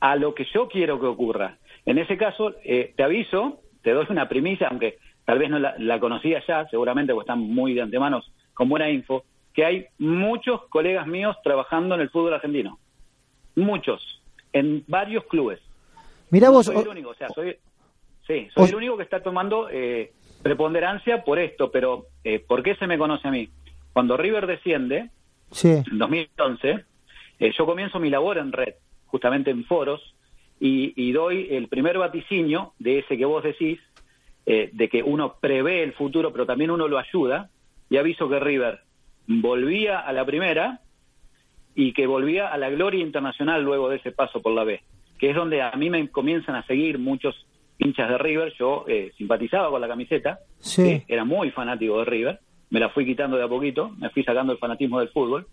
[0.00, 1.58] a lo que yo quiero que ocurra.
[1.84, 5.74] En ese caso, eh, te aviso, te doy una primicia, aunque tal vez no la,
[5.78, 8.22] la conocías ya, seguramente, porque están muy de antemano
[8.54, 12.78] con buena info, que hay muchos colegas míos trabajando en el fútbol argentino.
[13.56, 14.20] Muchos,
[14.52, 15.60] en varios clubes.
[16.30, 17.56] Mirá No vos, soy el único, o sea, soy,
[18.26, 20.12] sí, soy el único que está tomando eh,
[20.42, 23.48] preponderancia por esto, pero eh, ¿por qué se me conoce a mí?
[23.92, 25.10] Cuando River desciende,
[25.50, 25.82] sí.
[25.90, 26.84] en 2011,
[27.38, 28.74] eh, yo comienzo mi labor en red,
[29.06, 30.14] justamente en foros,
[30.60, 33.78] y, y doy el primer vaticinio de ese que vos decís,
[34.46, 37.50] eh, de que uno prevé el futuro, pero también uno lo ayuda,
[37.90, 38.80] y aviso que River
[39.26, 40.80] volvía a la primera
[41.74, 44.80] y que volvía a la gloria internacional luego de ese paso por la B,
[45.18, 47.46] que es donde a mí me comienzan a seguir muchos
[47.78, 50.82] hinchas de River, yo eh, simpatizaba con la camiseta, Sí.
[50.84, 51.02] ¿sí?
[51.06, 54.52] era muy fanático de River, me la fui quitando de a poquito, me fui sacando
[54.52, 55.46] el fanatismo del fútbol.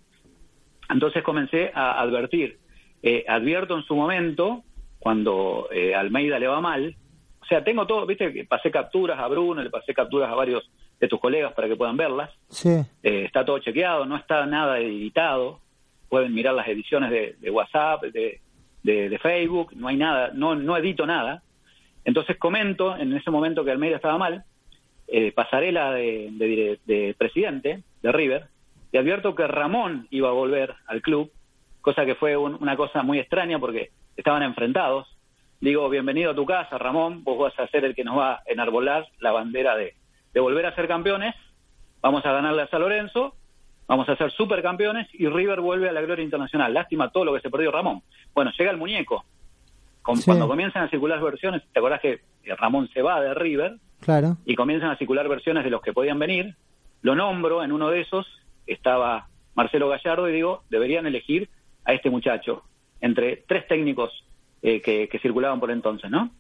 [0.90, 2.60] Entonces comencé a advertir.
[3.04, 4.64] Eh, advierto en su momento,
[5.00, 6.96] cuando eh, Almeida le va mal,
[7.42, 10.70] o sea, tengo todo, viste, que pasé capturas a Bruno, le pasé capturas a varios
[11.00, 12.32] de tus colegas para que puedan verlas.
[12.50, 12.70] Sí.
[13.04, 15.60] Eh, está todo chequeado, no está nada editado.
[16.10, 18.40] Pueden mirar las ediciones de, de WhatsApp, de,
[18.84, 21.44] de- de Facebook, no hay nada, no, no edito nada.
[22.04, 24.44] Entonces comento en ese momento que Almeida estaba mal,
[25.08, 28.46] eh, pasarela de, de- de presidente de River,
[28.96, 31.30] y advierto que Ramón iba a volver al club,
[31.82, 35.06] cosa que fue un- una cosa muy extraña porque estaban enfrentados.
[35.60, 38.44] Digo, bienvenido a tu casa, Ramón, vos vas a ser el que nos va a
[38.46, 39.96] enarbolar la bandera de,
[40.34, 41.36] de volver a ser campeones,
[42.02, 43.36] vamos a ganarle a San Lorenzo,
[43.86, 46.74] vamos a ser supercampeones y River vuelve a la gloria internacional.
[46.74, 48.02] Lástima todo lo que se perdió Ramón.
[48.34, 49.26] Bueno, llega el muñeco.
[50.04, 50.24] Con- Sí.
[50.26, 52.22] Cuando comienzan a circular versiones, ¿te acordás que
[52.58, 53.76] Ramón se va de River?
[54.00, 54.38] Claro.
[54.46, 56.56] y comienzan a circular versiones de los que podían venir.
[57.02, 58.26] Lo nombro, en uno de esos
[58.68, 61.50] estaba Marcelo Gallardo y digo, deberían elegir
[61.86, 62.64] a este muchacho
[63.02, 64.26] entre tres técnicos
[64.62, 66.32] eh, que, circulaban por entonces, ¿no?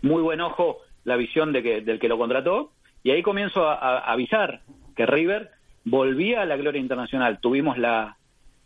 [0.00, 2.72] Muy buen ojo la visión de que, del que lo contrató
[3.02, 4.60] y ahí comienzo a, avisar
[4.96, 5.50] que River
[5.84, 7.40] volvía a la gloria internacional.
[7.40, 8.16] Tuvimos la,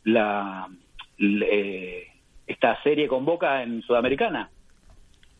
[0.05, 0.68] la
[1.18, 2.07] l- eh,
[2.47, 4.51] esta serie con Boca en Sudamericana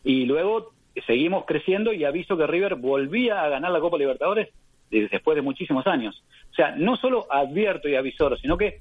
[0.03, 0.73] y luego
[1.05, 4.49] seguimos creciendo y aviso que River volvía a ganar la Copa Libertadores
[4.91, 6.23] de- después de muchísimos años.
[6.51, 8.79] O sea, no solo advierto y avisoro, sino que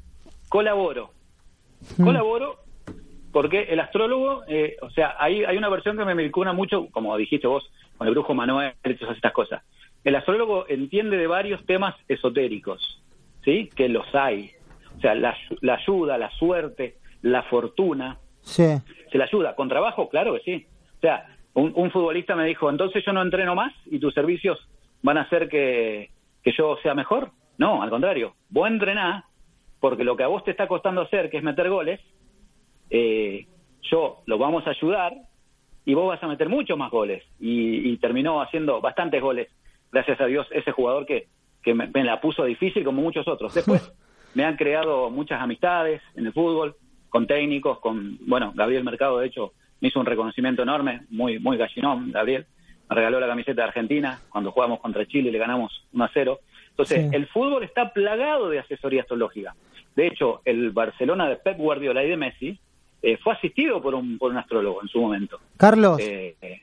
[0.48, 1.10] colaboro.
[2.02, 2.58] Colaboro
[3.32, 7.14] porque el astrólogo, eh, o sea, hay, hay una versión que me vincula mucho, como
[7.18, 9.62] dijiste vos, con el brujo Manuel y todas estas cosas.
[10.04, 13.02] El astrólogo entiende de varios temas esotéricos,
[13.44, 13.68] ¿sí?
[13.76, 14.52] Que los hay.
[14.96, 18.64] O sea, la, la ayuda, la suerte, la fortuna, Sí.
[19.12, 19.54] se le ayuda.
[19.54, 20.08] ¿Con trabajo?
[20.08, 20.66] Claro que sí.
[20.96, 24.66] O sea, un, un futbolista me dijo, entonces yo no entreno más y tus servicios
[25.02, 26.10] van a hacer que,
[26.42, 27.30] que yo sea mejor.
[27.58, 28.34] No, al contrario.
[28.48, 29.24] Vos entrenás
[29.80, 32.00] porque lo que a vos te está costando hacer, que es meter goles,
[32.90, 33.46] eh,
[33.82, 35.14] yo lo vamos a ayudar
[35.84, 37.22] y vos vas a meter muchos más goles.
[37.38, 39.48] Y, y terminó haciendo bastantes goles,
[39.92, 41.28] gracias a Dios, ese jugador que,
[41.62, 43.54] que me, me la puso difícil como muchos otros.
[43.54, 43.92] Después
[44.34, 46.76] me han creado muchas amistades en el fútbol,
[47.08, 51.56] con técnicos, con, bueno, Gabriel Mercado, de hecho, me hizo un reconocimiento enorme, muy, muy
[51.56, 52.46] gallinón, Gabriel.
[52.88, 56.10] Me regaló la camiseta de Argentina cuando jugamos contra Chile y le ganamos 1 a
[56.12, 56.38] 0.
[56.70, 57.16] Entonces, Sí.
[57.16, 59.54] el fútbol está plagado de asesoría astrológica.
[59.96, 62.58] De hecho, el Barcelona de Pep Guardiola y de Messi
[63.02, 65.38] eh, fue asistido por un, por un astrólogo en su momento.
[65.56, 66.60] Carlos, Eh, eh,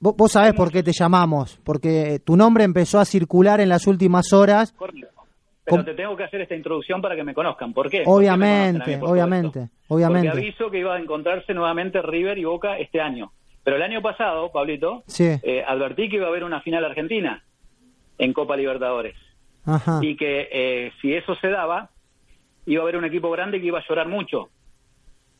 [0.00, 3.86] vos, vos sabés por qué te llamamos, porque tu nombre empezó a circular en las
[3.86, 4.72] últimas horas.
[4.72, 5.08] correcto.
[5.64, 7.72] Pero Com- te tengo que hacer esta introducción para que me conozcan.
[7.72, 8.02] ¿Por qué?
[8.02, 8.44] ¿Por qué me conocen a
[8.84, 10.28] Obviamente, por obviamente, obviamente.
[10.30, 13.32] Porque aviso que iba a encontrarse nuevamente River y Boca este año.
[13.64, 15.24] Pero el año pasado, Pablito, Sí.
[15.42, 17.42] eh, advertí que iba a haber una final argentina
[18.18, 19.16] en Copa Libertadores.
[19.64, 20.00] Ajá.
[20.02, 21.90] Y que eh, si eso se daba,
[22.66, 24.50] iba a haber un equipo grande que iba a llorar mucho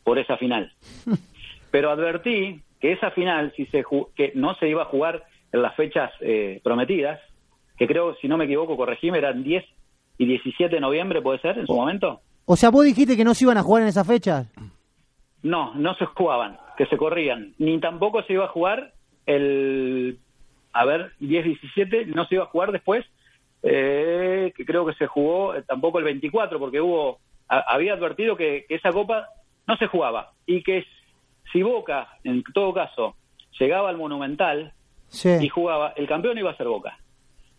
[0.02, 0.72] por esa final.
[1.70, 5.74] Pero advertí que esa final, si se que no se iba a jugar en las
[5.76, 7.20] fechas eh, prometidas,
[7.76, 9.64] que creo, si no me equivoco, corregime, eran 10
[10.18, 12.20] y 17 de noviembre, ¿puede ser, en su momento?
[12.46, 14.46] O sea, vos dijiste que no se iban a jugar en esas fechas.
[15.42, 17.54] No, no se jugaban, que se corrían.
[17.58, 18.92] Ni tampoco se iba a jugar
[19.26, 20.18] el,
[20.72, 23.04] a ver, 10-17, no se iba a jugar después,
[23.62, 27.18] eh, que creo que se jugó eh, tampoco el 24, porque hubo,
[27.48, 29.28] a- había advertido que, que esa copa
[29.66, 30.84] no se jugaba y que
[31.52, 33.16] si Boca, en todo caso,
[33.58, 34.72] llegaba al Monumental
[35.08, 35.30] Sí.
[35.40, 36.98] y jugaba, el campeón iba a ser Boca.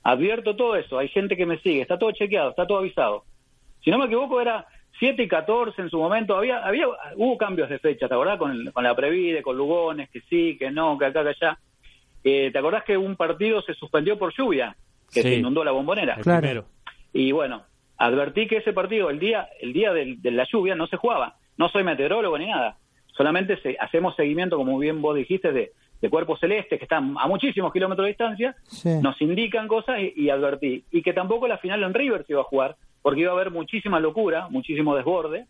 [0.04, 3.24] Advierto todo eso, hay gente que me sigue, está todo chequeado, está todo avisado.
[3.84, 4.68] Si no me equivoco, era
[5.00, 6.36] 7 y 14 en su momento.
[6.38, 6.86] Había, había,
[7.16, 8.38] hubo cambios de fecha, ¿te acordás?
[8.38, 11.58] Con, el- con la Previde, con Lugones, que sí, que no, que acá, que allá.
[12.24, 14.76] Eh, ¿Te acordás que un partido se suspendió por lluvia?
[15.14, 15.30] Que Sí.
[15.30, 16.16] se inundó la bombonera.
[16.18, 16.66] Claro.
[17.14, 17.64] Y bueno,
[17.98, 21.36] advertí que ese partido, el día, el día del- de la lluvia, no se jugaba.
[21.58, 22.78] No soy meteorólogo ni nada.
[23.16, 25.72] Solamente se- hacemos seguimiento, como bien vos dijiste, de,
[26.02, 28.90] de cuerpos celestes que están a muchísimos kilómetros de distancia Sí.
[29.02, 30.84] nos indican cosas y, y advertí.
[30.92, 32.76] Y que tampoco la final en River se iba a jugar,
[33.06, 35.46] porque iba a haber muchísima locura, muchísimo desborde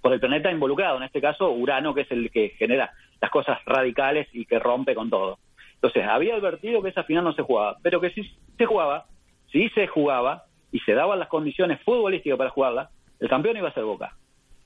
[0.00, 3.58] por el planeta involucrado, en este caso Urano, que es el que genera las cosas
[3.66, 5.38] radicales y que rompe con todo.
[5.74, 8.22] Entonces, había advertido que esa final no se jugaba, pero que si
[8.56, 9.04] se jugaba,
[9.52, 12.88] si se jugaba y se daban las condiciones futbolísticas para jugarla,
[13.20, 14.16] el campeón iba a ser Boca.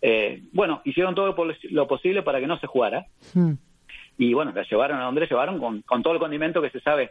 [0.00, 1.34] Eh, bueno, hicieron todo
[1.70, 3.54] lo posible para que no se jugara, Hmm.
[4.16, 6.78] y bueno, la llevaron a donde la llevaron con, con todo el condimento que se
[6.78, 7.10] sabe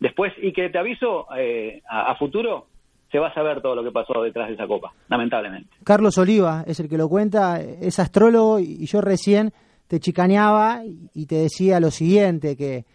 [0.00, 2.68] después y que te aviso eh, a, a futuro
[3.12, 5.68] se va a saber todo lo que pasó detrás de esa copa, lamentablemente.
[5.84, 9.52] Carlos Oliva es el que lo cuenta, es astrólogo y yo recién
[9.86, 10.82] te chicaneaba
[11.14, 12.86] y te decía lo siguiente, que,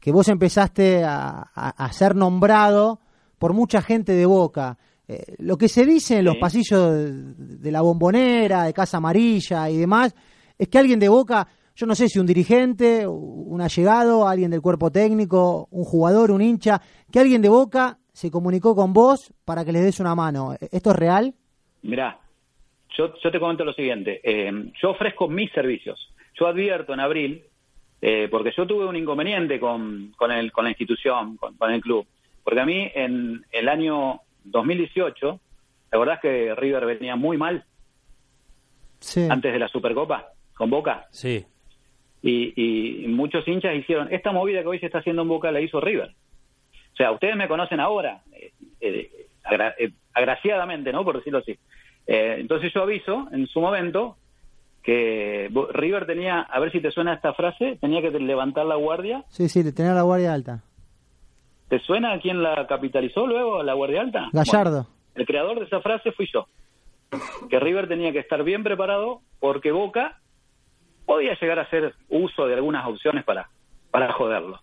[0.00, 3.00] que vos empezaste a, a- a ser nombrado
[3.38, 4.78] por mucha gente de Boca.
[5.06, 6.40] Eh, lo que se dice en los Sí.
[6.40, 10.14] pasillos de, de la bombonera, de Casa Amarilla y demás,
[10.58, 11.46] es que alguien de Boca,
[11.76, 16.40] yo no sé si un dirigente, un allegado, alguien del cuerpo técnico, un jugador, un
[16.42, 16.80] hincha,
[17.12, 20.56] que alguien de Boca se comunicó con vos para que les des una mano.
[20.72, 21.34] ¿Esto es real?
[21.82, 22.18] Mirá,
[22.96, 24.20] yo, yo te comento lo siguiente.
[24.24, 24.50] eh,
[24.82, 26.12] yo ofrezco mis servicios.
[26.34, 27.44] Yo advierto en abril,
[28.02, 31.80] eh, porque yo tuve un inconveniente con, con, el, con la institución, con, con el
[31.80, 32.06] club.
[32.42, 35.40] Porque a mí en el año 2018,
[35.92, 37.64] la verdad es que River venía muy mal
[38.98, 39.28] Sí.
[39.30, 41.06] antes de la Supercopa con Boca.
[41.12, 41.44] Sí.
[42.20, 45.60] Y, y muchos hinchas hicieron, esta movida que hoy se está haciendo en Boca la
[45.60, 46.16] hizo River.
[46.98, 51.04] O sea, ustedes me conocen ahora, eh, eh, agra- eh, agraciadamente, ¿no?
[51.04, 51.56] Por decirlo así.
[52.08, 54.16] Entonces yo aviso en su momento
[54.82, 59.24] que River tenía, a ver si te suena esta frase, tenía que levantar la guardia.
[59.28, 60.64] Sí, sí, tener la guardia alta.
[61.68, 64.28] ¿Te suena a quién la capitalizó luego, la guardia alta?
[64.32, 64.84] Gallardo.
[64.88, 66.48] Bueno, el creador de esa frase fui yo.
[67.48, 70.18] Que River tenía que estar bien preparado porque Boca
[71.06, 73.48] podía llegar a hacer uso de algunas opciones para,
[73.92, 74.58] para joderlo.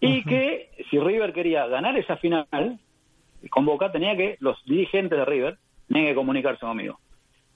[0.00, 2.46] Y que si River quería ganar esa final
[3.50, 6.98] con Boca, tenía que, los dirigentes de River, tenían que comunicarse conmigo.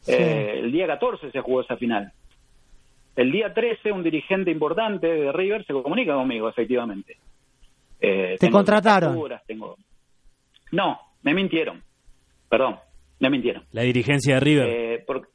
[0.06, 2.12] Eh, el día 14 se jugó esa final.
[3.16, 7.16] El día 13 un dirigente importante de River se comunica conmigo, efectivamente.
[8.00, 9.10] Eh, Te tengo contrataron.
[9.12, 9.76] facturas, tengo-
[10.72, 11.82] No, me mintieron.
[12.50, 12.76] Perdón,
[13.20, 13.64] me mintieron.
[13.72, 14.68] La dirigencia de River.
[14.68, 15.28] Eh, por-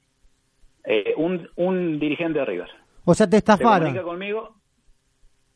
[0.84, 2.70] eh, un, un dirigente de River.
[3.06, 3.80] O sea, te Se estafaron.
[3.88, 4.56] comunica conmigo.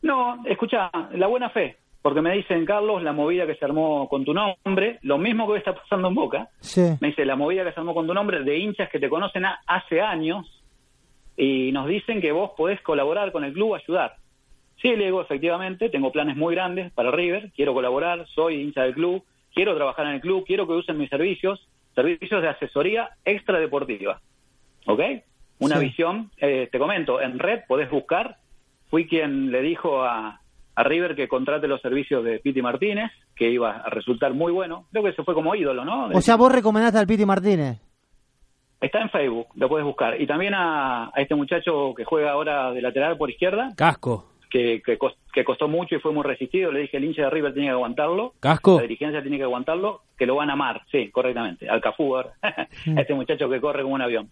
[0.03, 1.77] No, escucha, la buena fe.
[2.01, 5.53] Porque me dicen, Carlos, la movida que se armó con tu nombre, lo mismo que
[5.53, 6.49] hoy está pasando en Boca.
[6.59, 6.81] Sí.
[6.99, 9.45] Me dice, la movida que se armó con tu nombre de hinchas que te conocen
[9.45, 10.61] a- hace años
[11.37, 14.17] y nos dicen que vos podés colaborar con el club, ayudar.
[14.81, 18.93] Sí, le digo, efectivamente, tengo planes muy grandes para River, quiero colaborar, soy hincha del
[18.95, 19.23] club,
[19.55, 24.19] quiero trabajar en el club, quiero que usen mis servicios, servicios de asesoría extradeportiva.
[24.87, 24.99] ¿Ok?
[25.59, 25.85] Una Sí.
[25.85, 28.35] visión, eh, te comento, en red podés buscar,
[28.93, 30.39] fui quien le dijo a,
[30.75, 34.85] a River que contrate los servicios de Piti Martínez, que iba a resultar muy bueno,
[34.91, 36.09] creo que se fue como ídolo, ¿no?
[36.13, 37.81] O sea, vos recomendaste al Piti Martínez.
[38.79, 40.21] Está en Facebook, lo puedes buscar.
[40.21, 44.29] Y también a, a este muchacho que juega ahora de lateral por izquierda, Casco.
[44.51, 44.99] que, que,
[45.33, 46.71] que costó mucho y fue muy resistido.
[46.71, 48.33] Le dije, el hincha de River tiene que aguantarlo.
[48.39, 48.75] ¿Casco?
[48.75, 50.83] La dirigencia tiene que aguantarlo, que lo van a amar.
[50.91, 51.67] Sí, correctamente.
[51.67, 52.33] Al Cafú, ahora.
[52.43, 52.67] a
[53.01, 54.29] este muchacho que corre como un avión.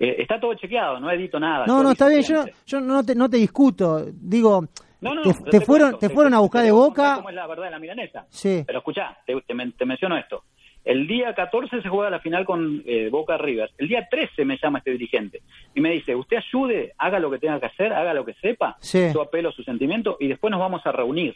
[0.00, 1.66] Eh, está todo chequeado, no edito nada.
[1.66, 4.06] No, no, está bien, yo, yo no, te, no te discuto.
[4.12, 4.64] Digo,
[5.02, 7.16] No, no, te, no, te te fueron, cuento, te fueron a buscar de boca.
[7.16, 8.26] cómo es la verdad de la milanesa.
[8.30, 8.64] Sí.
[8.66, 10.44] Pero escuchá, te, te men- te menciono esto.
[10.82, 13.70] El día 14 se juega la final con eh, Boca River.
[13.76, 15.42] El día 13 me llama este dirigente
[15.74, 18.78] y me dice, usted ayude, haga lo que tenga que hacer, haga lo que sepa,
[18.80, 19.10] Sí.
[19.12, 21.34] yo apelo a su sentimiento y después nos vamos a reunir.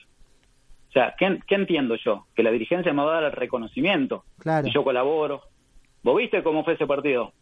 [0.89, 2.25] O sea, ¿qué, qué entiendo yo?
[2.35, 4.67] Que la dirigencia me va a dar el reconocimiento Claro.
[4.67, 5.43] y yo colaboro.
[6.03, 7.33] ¿Vos viste cómo fue ese partido?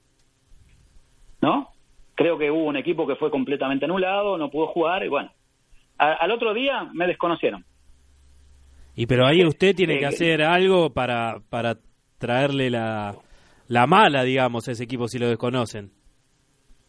[1.42, 1.68] ¿No?
[2.14, 5.30] Creo que hubo un equipo que fue completamente anulado, no pudo jugar y bueno.
[5.98, 7.64] A- al otro día me desconocieron.
[8.94, 11.76] Y pero ahí usted tiene que Eh, hacer algo para, para
[12.18, 13.14] traerle la,
[13.68, 15.90] la mala, digamos, a ese equipo si lo desconocen.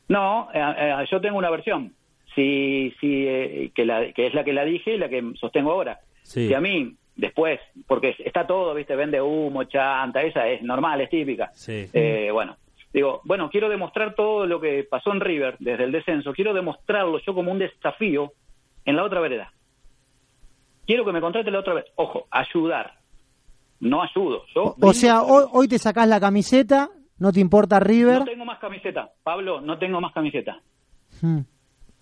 [0.10, 1.94] No, eh, eh, yo tengo una versión,
[2.36, 5.72] sí, sí, eh, que, la, que es la que la dije y la que sostengo
[5.72, 6.00] ahora.
[6.24, 6.48] Sí.
[6.50, 11.10] Si a mí, después, porque está todo, viste, vende humo, chanta, esa es normal, es
[11.10, 11.50] típica.
[11.54, 11.88] Sí.
[11.94, 12.58] Eh, bueno,
[12.94, 17.20] digo, bueno, quiero demostrar todo lo que pasó en River desde el descenso, quiero demostrarlo
[17.20, 18.34] yo como un desafío
[18.86, 19.52] en la otra vereda.
[20.86, 21.86] Quiero que me contrate la otra vez.
[21.96, 22.96] Ojo, ayudar.
[23.80, 24.44] No ayudo.
[24.54, 26.90] Yo O sea, hoy, hoy te sacás la camiseta,
[27.20, 28.20] no te importa River.
[28.20, 29.12] no tengo más camiseta.
[29.24, 30.62] Pablo, no tengo más camiseta.
[31.22, 31.40] Hmm.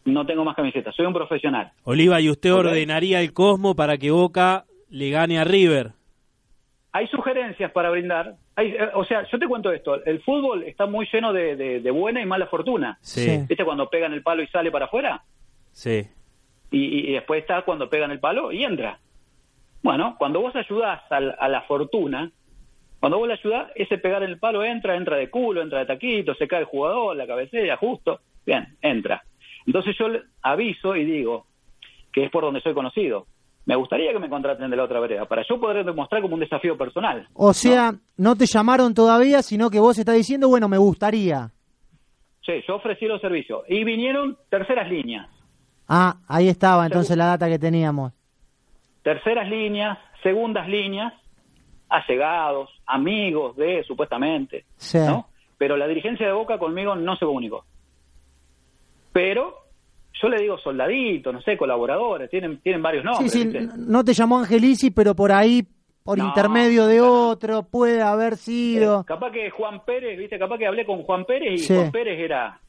[0.05, 0.91] No tengo más camiseta.
[0.91, 1.71] Soy un profesional.
[1.83, 5.93] Oliva, ¿y usted ordenaría el Cosmo para que Boca le gane a River?
[6.93, 8.35] Hay sugerencias para brindar.
[8.55, 10.03] Hay, eh, o sea, yo te cuento esto.
[10.05, 12.97] El fútbol está muy lleno de, de- de buena y mala fortuna.
[13.01, 13.45] Sí.
[13.47, 15.23] ¿Viste cuando pegan el palo y sale para afuera?
[15.71, 16.05] Sí.
[16.73, 18.99] Y, después está cuando pegan el palo y entra.
[19.83, 22.31] Bueno, cuando vos ayudás al- a, la fortuna,
[22.99, 26.35] cuando vos le ayudás, ese pegar el palo entra, entra de culo, entra de taquito,
[26.35, 28.19] se cae el jugador, la cabecera, justo.
[28.45, 29.23] Bien, entra.
[29.65, 31.45] Entonces yo le aviso y digo
[32.11, 33.27] que es por donde soy conocido.
[33.65, 36.39] Me gustaría que me contraten de la otra vereda, para yo poder demostrar como un
[36.39, 37.27] desafío personal.
[37.33, 41.51] O sea, no te llamaron todavía, sino que vos estás diciendo, bueno, me gustaría.
[42.45, 43.61] Sí, yo ofrecí los servicios.
[43.69, 45.27] Y vinieron terceras líneas.
[45.87, 48.13] Ah, ahí estaba entonces la data que teníamos.
[49.03, 51.13] terceras líneas, segundas líneas,
[51.89, 54.97] allegados, amigos de, supuestamente, Sí.
[54.99, 55.27] ¿no?
[55.57, 57.63] Pero la dirigencia de Boca conmigo no se comunicó.
[59.11, 59.55] Pero
[60.21, 63.31] yo le digo soldaditos, no sé, colaboradores, tienen, tienen varios Sí, nombres.
[63.31, 63.57] sí, ¿viste?
[63.59, 65.63] n- no te llamó Angelici, pero por ahí,
[66.03, 69.01] por No, intermedio de otro, puede haber sido.
[69.01, 71.75] Eh, capaz que Juan Pérez, viste, capaz que hablé con Juan Pérez y Sí.
[71.75, 72.59] Juan Pérez era,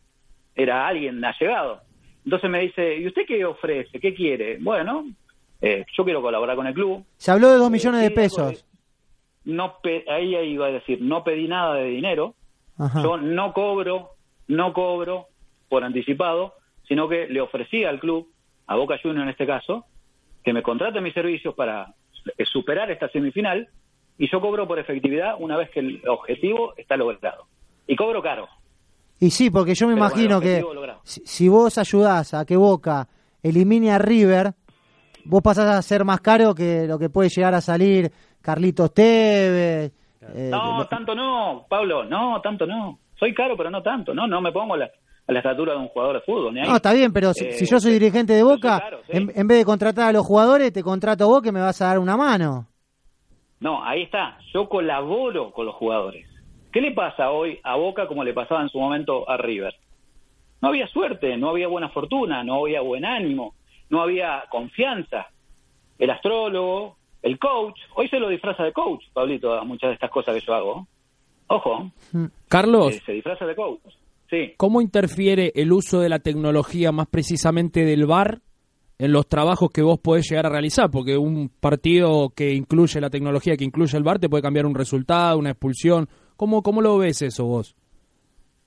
[0.55, 1.81] era alguien allegado.
[2.25, 3.99] Entonces me dice, ¿y usted qué ofrece?
[3.99, 4.59] ¿Qué quiere?
[4.61, 5.07] Bueno,
[5.61, 7.05] eh, yo quiero colaborar con el club.
[7.17, 8.65] Se habló de dos millones de sí, pesos.
[9.45, 12.35] No pe- ahí iba a decir, no pedí nada de dinero.
[12.79, 13.03] Ajá.
[13.03, 14.11] Yo no cobro,
[14.47, 15.27] no cobro
[15.69, 16.55] por anticipado,
[16.87, 18.29] sino que le ofrecí al club,
[18.67, 19.87] a Boca Juniors en este caso,
[20.45, 21.95] que me contrate mis servicios para
[22.39, 23.69] eh, superar esta semifinal
[24.19, 27.47] y yo cobro por efectividad una vez que el objetivo está logrado.
[27.87, 28.49] Y cobro caro.
[29.21, 30.65] Y sí, porque yo me Pero imagino que
[31.05, 33.07] si, si vos ayudás a que Boca
[33.43, 34.53] elimine a River,
[35.25, 38.11] vos pasás a ser más caro que lo que puede llegar a salir
[38.41, 39.93] Carlitos Tevez.
[40.23, 42.99] eh, No, lo- tanto no, Pablo, no, tanto no.
[43.17, 44.91] Soy caro, pero no tanto, no, no me pongo la,
[45.33, 46.55] a la estatura de un jugador de fútbol.
[46.55, 46.69] Ni ahí.
[46.69, 49.17] No, está bien, pero si, Eh, si yo soy dirigente de Boca, sí.
[49.17, 51.87] en, en vez de contratar a los jugadores, te contrato vos que me vas a
[51.87, 52.67] dar una mano.
[53.61, 54.39] No, ahí está.
[54.53, 56.27] Yo colaboro con los jugadores.
[56.73, 59.75] ¿Qué le pasa hoy a Boca como le pasaba en su momento a River?
[60.61, 63.55] No había suerte, no había buena fortuna, no había buen ánimo,
[63.91, 65.27] no había confianza.
[65.99, 70.11] El astrólogo, el coach, hoy se lo disfraza de coach, Pablito, a muchas de estas
[70.11, 70.87] cosas que yo hago.
[71.49, 71.91] Ojo,
[72.49, 73.81] Carlos, eh, se disfraza de coach.
[74.33, 74.55] Sí.
[74.57, 78.41] ¿cómo interfiere el uso de la tecnología, más precisamente del VAR,
[78.99, 80.91] en los trabajos que vos podés llegar a realizar?
[80.91, 84.75] Porque un partido que incluye la tecnología, que incluye el VAR, te puede cambiar un
[84.75, 86.09] resultado, una expulsión.
[86.37, 87.77] ¿Cómo, cómo lo ves eso vos?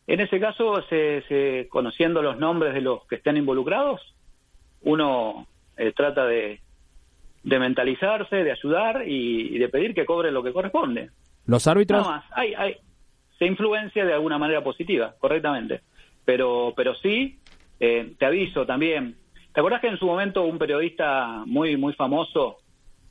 [0.07, 3.99] En ese caso, se, se- conociendo los nombres de los que estén involucrados,
[4.83, 5.47] uno
[5.77, 6.59] eh, trata de,
[7.43, 11.09] de mentalizarse, de ayudar y, y de pedir que cobre lo que corresponde.
[11.47, 12.01] ¿Los árbitros?
[12.01, 12.25] Nada más.
[12.35, 12.75] Hay, hay,
[13.39, 15.81] se influencia de alguna manera positiva, correctamente.
[16.23, 17.39] Pero, pero sí,
[17.79, 19.17] eh, te aviso también.
[19.53, 22.57] ¿Te acordás que en su momento un periodista muy, muy famoso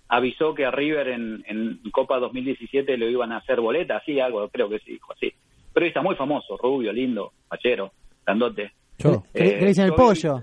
[0.08, 4.02] avisó que a River en, en Copa 2017 le iban a hacer boleta?
[4.04, 5.32] Sí, algo, creo que sí, dijo así.
[5.72, 7.92] Periodista muy famoso, rubio, lindo, fachero,
[8.24, 8.72] grandote.
[8.98, 10.42] ¿Qué, qué- Eh, qué dicen el yo- pollo?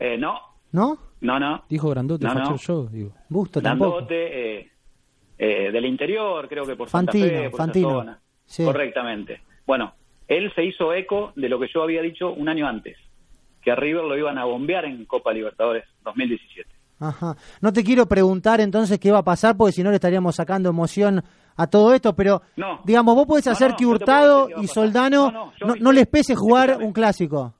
[0.00, 0.38] Eh, no,
[0.72, 0.98] ¿No?
[1.20, 1.64] no, no.
[1.68, 3.12] Dijo grandote, No, yo, digo.
[3.28, 3.96] Busto tampoco.
[3.96, 4.68] Grandote, eh,
[5.38, 7.88] eh, del interior, creo que por Santa Fantino, Fe, por Fantino.
[7.88, 8.20] esa zona.
[8.48, 8.64] Sí.
[8.64, 9.40] Correctamente.
[9.66, 9.92] Bueno,
[10.26, 12.96] él se hizo eco de lo que yo había dicho un año antes,
[13.62, 16.68] que a River lo iban a bombear en Copa Libertadores 2017.
[17.00, 17.36] Ajá.
[17.60, 20.68] No te quiero preguntar entonces qué va a pasar, porque si no le estaríamos sacando
[20.70, 21.22] emoción
[21.56, 22.80] a todo esto, pero No.
[22.84, 24.66] digamos, vos podés hacer no, que Hurtado y.
[24.66, 26.86] Soldano No, les pese jugar Escuchame.
[26.86, 27.54] un clásico.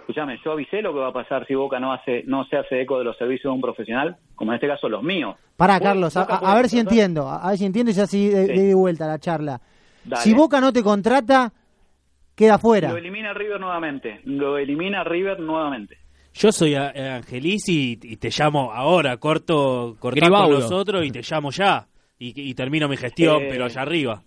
[0.00, 2.80] Escúchame, yo avisé lo que va a pasar si Boca no hace no se hace
[2.82, 5.36] eco de los servicios de un profesional, como en este caso los míos.
[5.56, 8.52] Pará, Carlos, a, ver si entiendo, a, ver si entiendo y así de, Sí.
[8.60, 9.60] de vuelta la charla.
[10.04, 10.22] Dale.
[10.22, 11.52] Si Boca no te contrata,
[12.34, 12.90] queda fuera.
[12.90, 14.20] Lo elimina River nuevamente.
[14.24, 15.98] Lo elimina River nuevamente.
[16.32, 21.22] Yo soy a- Angelici y, y te llamo ahora, corto, cortá con nosotros y te
[21.22, 21.86] llamo ya.
[22.18, 24.22] Y, y termino mi gestión, Eh, pero allá arriba.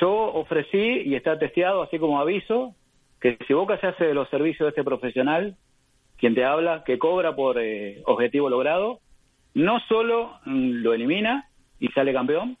[0.00, 2.74] Yo ofrecí y está testeado, así como aviso,
[3.20, 5.56] que si Boca se hace de los servicios de este profesional,
[6.18, 9.00] quien te habla, que cobra por eh, objetivo logrado,
[9.54, 11.48] no solo lo elimina
[11.80, 12.58] y sale campeón,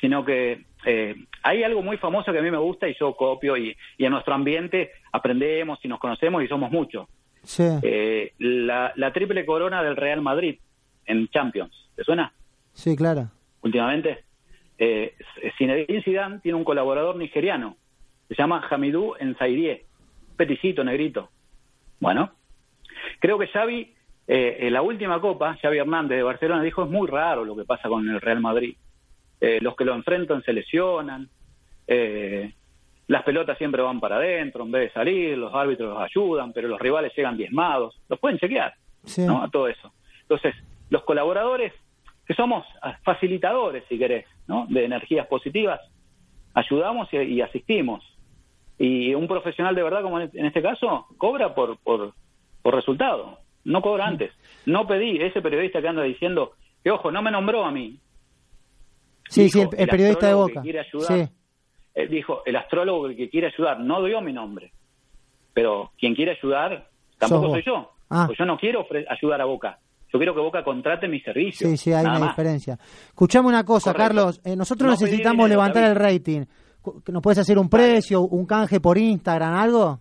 [0.00, 3.56] sino que eh, hay algo muy famoso que a mí me gusta y yo copio
[3.56, 7.06] y, y en nuestro ambiente aprendemos y nos conocemos y somos muchos.
[7.42, 7.64] Sí.
[7.82, 10.58] Eh, la, la triple corona del Real Madrid
[11.04, 12.32] en Champions, ¿te suena?
[12.72, 13.28] Sí, claro.
[13.62, 14.24] últimamente.
[14.78, 15.14] Eh,
[15.56, 17.76] Zinedine Zidane tiene un colaborador nigeriano,
[18.28, 19.86] se llama Hamidou Ensairie,
[20.36, 21.30] peticito, negrito.
[21.98, 22.32] Bueno,
[23.20, 23.94] creo que Xavi,
[24.28, 27.64] eh, en la última copa, Xavi Hernández de Barcelona dijo, es muy raro lo que
[27.64, 28.76] pasa con el Real Madrid.
[29.40, 31.28] Eh, los que lo enfrentan se lesionan,
[31.86, 32.52] eh,
[33.08, 36.68] las pelotas siempre van para adentro en vez de salir, los árbitros los ayudan, pero
[36.68, 38.00] los rivales llegan diezmados.
[38.08, 38.74] Los pueden chequear,
[39.04, 39.22] Sí.
[39.22, 39.42] ¿no?
[39.42, 39.92] A todo eso.
[40.22, 40.54] Entonces,
[40.90, 41.72] los colaboradores,
[42.26, 42.66] que somos
[43.04, 44.66] facilitadores, si querés, ¿no?
[44.68, 45.80] De energías positivas,
[46.54, 48.02] ayudamos y, y asistimos.
[48.78, 52.12] Y un profesional de verdad, como en en este caso, cobra por, por,
[52.62, 54.32] por resultado, no cobra antes.
[54.66, 57.98] No pedí, ese periodista que anda diciendo, que ojo, no me nombró a mí,
[59.28, 60.62] Sí, sí, el, periodista de que Boca.
[60.62, 61.06] quiere ayudar.
[61.08, 61.28] Sí.
[61.94, 64.72] Él dijo, el astrólogo que quiere ayudar, no dio mi nombre,
[65.54, 67.90] pero quien quiere ayudar tampoco soy yo.
[68.10, 68.24] Ah.
[68.26, 69.78] Pues yo no quiero ayudar a Boca.
[70.12, 71.68] Yo quiero que Boca contrate mis servicios.
[71.70, 72.28] Sí, sí, hay una más.
[72.30, 72.78] diferencia.
[73.08, 74.14] Escuchame una cosa, Correcto.
[74.14, 74.40] Carlos.
[74.44, 76.44] eh, nosotros No necesitamos dinero, levantar el rating.
[77.08, 80.00] ¿Nos puedes hacer un precio, un canje por Instagram, algo?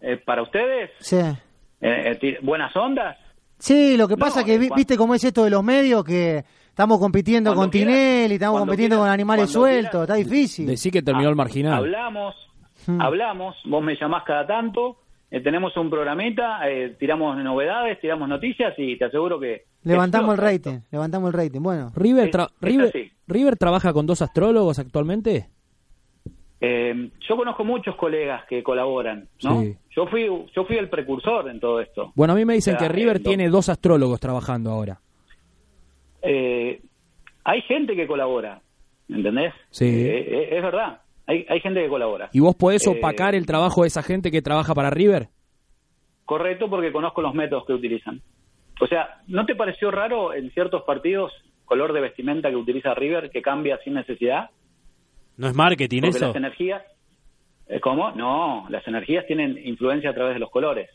[0.00, 0.90] Eh, ¿Para ustedes?
[0.98, 1.16] Sí.
[1.16, 1.38] Eh,
[2.20, 3.16] eh, ¿Buenas ondas?
[3.58, 6.04] Sí, lo que pasa No, que eh, vi- viste cómo es esto de los medios,
[6.04, 10.08] que estamos compitiendo Cuando con quieras, Tinelli, estamos compitiendo quieras, con animales sueltos, quieras.
[10.08, 10.66] está difícil.
[10.66, 11.74] Decí que terminó el marginal.
[11.74, 12.34] Hablamos,
[12.86, 13.00] Hmm.
[13.00, 14.96] hablamos, vos me llamás cada tanto
[15.30, 19.64] eh, tenemos un programita, eh, tiramos novedades, tiramos noticias y te aseguro que...
[19.84, 21.60] Levantamos el rating, levantamos el rating.
[21.62, 22.92] Bueno, River, Es- tra- es River.
[23.28, 25.48] River trabaja con dos astrólogos actualmente.
[26.60, 29.62] Eh, yo conozco muchos colegas que colaboran, ¿no?
[29.62, 29.76] Sí.
[29.96, 32.12] Yo fui yo fui el precursor en todo esto.
[32.14, 35.00] Bueno, a mí me dicen O sea, que River eh, tiene dos astrólogos trabajando ahora.
[36.22, 36.80] Eh,
[37.44, 38.60] hay gente que colabora,
[39.08, 39.52] ¿entendés?
[39.70, 39.86] Sí.
[39.86, 42.30] Eh, eh, es verdad, hay, hay gente que colabora.
[42.32, 45.28] ¿Y vos podés Eh, opacar el trabajo de esa gente que trabaja para River?
[46.24, 48.20] Correcto, porque conozco los métodos que utilizan.
[48.80, 51.32] O sea, ¿no te pareció raro en ciertos partidos
[51.64, 54.50] color de vestimenta que utiliza River que cambia sin necesidad?
[55.36, 56.26] ¿No es marketing Porque eso?
[56.28, 56.82] las energías...
[57.80, 58.10] ¿Cómo?
[58.12, 60.90] No, las energías tienen influencia a través de los colores.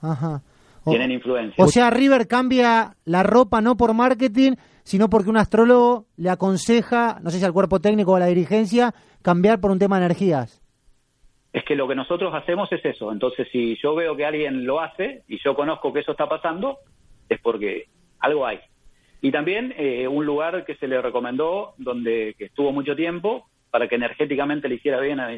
[0.00, 0.42] ajá.
[0.84, 1.64] Tienen influencia.
[1.64, 4.52] o sea, River cambia la ropa no por marketing,
[4.82, 8.26] sino porque un astrólogo le aconseja, no sé si al cuerpo técnico o a la
[8.26, 10.60] dirigencia, cambiar por un tema de energías.
[11.52, 13.12] Es que lo que nosotros hacemos es eso.
[13.12, 16.78] Entonces, si yo veo que alguien lo hace y yo conozco que eso está pasando,
[17.28, 17.86] es porque
[18.20, 18.60] algo hay.
[19.20, 23.86] Y también eh, un lugar que se le recomendó, donde que estuvo mucho tiempo, para
[23.86, 25.30] que energéticamente le hiciera bien a,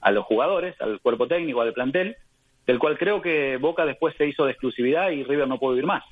[0.00, 2.16] a los jugadores, al cuerpo técnico, al plantel,
[2.68, 5.84] del cual creo que Boca después se hizo de exclusividad y River no pudo ir
[5.86, 6.04] más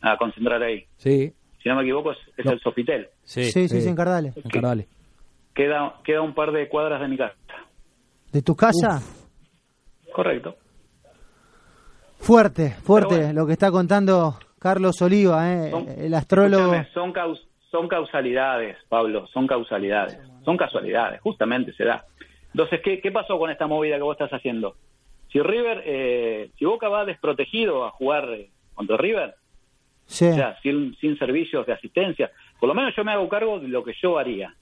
[0.00, 0.86] a concentrar ahí.
[0.96, 1.34] Sí.
[1.62, 3.08] Si no me equivoco, es, es el Sofitel.
[3.24, 4.34] Sí, sí, sí, en Cardales.
[4.36, 4.86] En Cardales.
[5.54, 7.34] Queda, queda un par de cuadras de mi casa.
[8.32, 9.02] ¿De tu casa?
[10.12, 10.56] Correcto.
[12.18, 15.72] Fuerte, fuerte lo que está contando Carlos Oliva, ¿eh?
[15.98, 16.72] el astrólogo.
[16.92, 22.04] Son, caus- son causalidades, Pablo, son causalidades, son casualidades, justamente se da.
[22.52, 24.74] Entonces, ¿qué, qué pasó con esta movida que vos estás haciendo?
[25.30, 29.34] Si River, eh, si Boca va desprotegido a jugar eh, contra River,
[30.06, 30.24] Sí.
[30.26, 33.68] o sea, sin, sin servicios de asistencia, por lo menos yo me hago cargo de
[33.68, 34.54] lo que yo haría,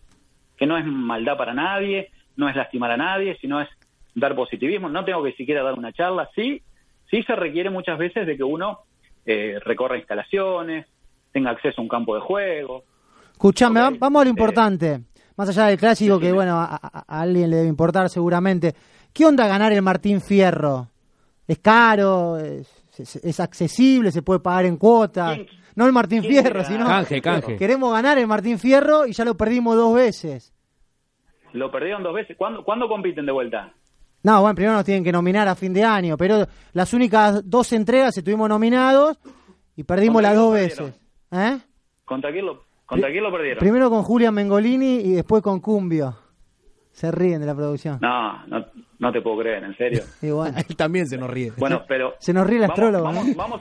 [0.56, 3.68] que no es maldad para nadie, no es lastimar a nadie, sino es
[4.14, 6.62] dar positivismo, no tengo que siquiera dar una charla, sí,
[7.10, 8.80] sí se requiere muchas veces de que uno
[9.24, 10.86] eh, recorra instalaciones,
[11.30, 12.82] tenga acceso a un campo de juego,
[13.36, 15.00] Escuchame, vamos a lo eh, importante.
[15.36, 18.74] Más allá del clásico, que bueno, a alguien le debe importar seguramente.
[19.16, 20.88] ¿Qué onda ganar el Martín Fierro?
[21.48, 22.36] ¿Es caro?
[22.38, 24.12] ¿Es, es- es accesible?
[24.12, 25.38] ¿Se puede pagar en cuotas?
[25.74, 26.84] No el Martín Fierro, sino.
[26.86, 27.56] Canje, canje.
[27.56, 30.52] Queremos ganar el Martín Fierro y ya lo perdimos dos veces.
[31.54, 32.36] Lo perdieron dos veces.
[32.36, 33.72] ¿Cuándo, ¿cuándo compiten de vuelta?
[34.22, 37.72] No, bueno, primero nos tienen que nominar a fin de año, pero las únicas dos
[37.72, 39.16] entregas estuvimos nominados
[39.76, 40.94] y perdimos ¿Contra las dos veces.
[41.30, 41.58] ¿Eh?
[42.04, 43.60] ¿Contra quién lo, contra quién lo perdieron?
[43.60, 46.16] Primero con Julián Mengolini y después con Cumbio.
[46.92, 47.98] Se ríen de la producción.
[48.00, 48.64] No, no,
[48.98, 50.02] no te puedo creer, en serio.
[50.22, 51.52] Bueno, Él también se nos ríe.
[51.56, 52.14] Bueno, pero...
[52.18, 53.04] se nos ríe el astrólogo.
[53.04, 53.34] Vamos, ¿no?
[53.36, 53.60] vamos,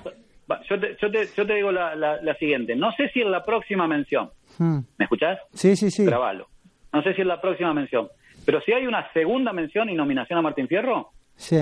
[0.52, 2.76] va- yo, te, yo, te, yo te digo la, la, la siguiente.
[2.76, 4.80] No sé si en la próxima mención, Hmm.
[4.98, 5.38] ¿me escuchás?
[5.54, 6.06] Sí, sí, sí.
[6.06, 6.48] Grabalo.
[6.94, 8.08] No sé si en la próxima mención.
[8.46, 11.58] Pero si hay una segunda mención y nominación a Martín Fierro, Sí.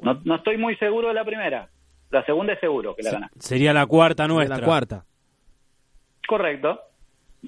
[0.00, 1.68] no, no estoy muy seguro de la primera.
[2.10, 3.30] La segunda es seguro que la gana.
[3.38, 4.58] Sería la cuarta nuestra.
[4.58, 5.04] La cuarta.
[6.28, 6.78] Correcto.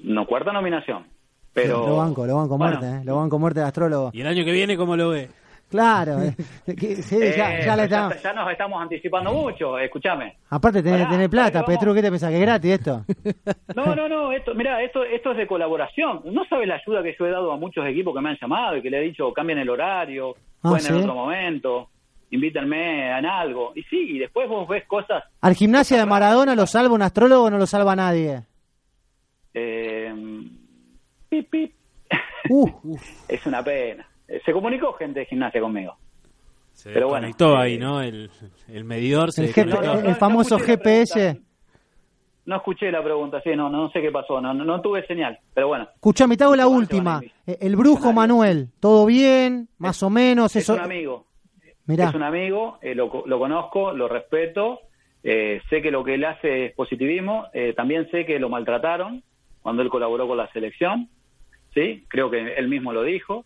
[0.03, 1.05] No, cuarta nominación.
[1.53, 1.87] Pero...
[1.87, 2.79] Lo banco, lo banco Bueno.
[2.79, 3.05] muerte, ¿eh?
[3.05, 4.09] Lo banco muerte del astrólogo.
[4.13, 5.29] ¿Y el año que viene cómo lo ve?
[5.69, 6.21] Claro.
[6.23, 6.35] eh,
[6.77, 10.37] que- sí, ya, Eh, ya nos estamos anticipando mucho, escúchame.
[10.49, 12.29] Aparte tenés, Pará, tenés plata, pará, Petru, ¿qué te pensás?
[12.29, 13.05] ¿Que es gratis esto?
[13.75, 16.21] No, no, no, esto, mira, esto, esto es de colaboración.
[16.25, 18.77] No sabes la ayuda que yo he dado a muchos equipos que me han llamado
[18.77, 21.89] y que le he dicho cambien el horario, Ah, jueguen en otro momento,
[22.31, 23.73] invítenme en algo.
[23.75, 25.23] Y sí, y después vos ves cosas.
[25.41, 28.41] ¿Al gimnasia de Maradona lo salva un astrólogo o no lo salva nadie?
[29.53, 30.13] Eh,
[31.29, 31.73] pip, pip.
[32.49, 32.97] Uh,
[33.27, 34.07] es una pena.
[34.27, 35.95] Eh, Se comunicó gente de gimnasia conmigo.
[36.73, 38.01] Se Pero bueno, conectó eh, ahí, ¿no?
[38.01, 38.29] El,
[38.67, 41.39] el medidor se el, GP el famoso GPS.
[42.45, 45.37] No escuché la pregunta, sí, no, no sé qué pasó, no, no, no tuve señal,
[45.53, 45.89] pero bueno.
[45.95, 47.19] Escuchame, te hago la última.
[47.45, 49.67] Eh, El brujo Manuel, ¿todo bien?
[49.79, 50.55] Más o menos.
[50.55, 50.75] Es Eso...
[50.75, 51.25] un amigo.
[51.87, 54.79] Mirá, Es un amigo, eh, lo, lo conozco, lo respeto,
[55.23, 59.23] eh, sé que lo que él hace es positivismo, eh, también sé que lo maltrataron
[59.61, 61.09] cuando él colaboró con la selección,
[61.73, 62.05] ¿sí?
[62.07, 63.45] Creo que él mismo lo dijo,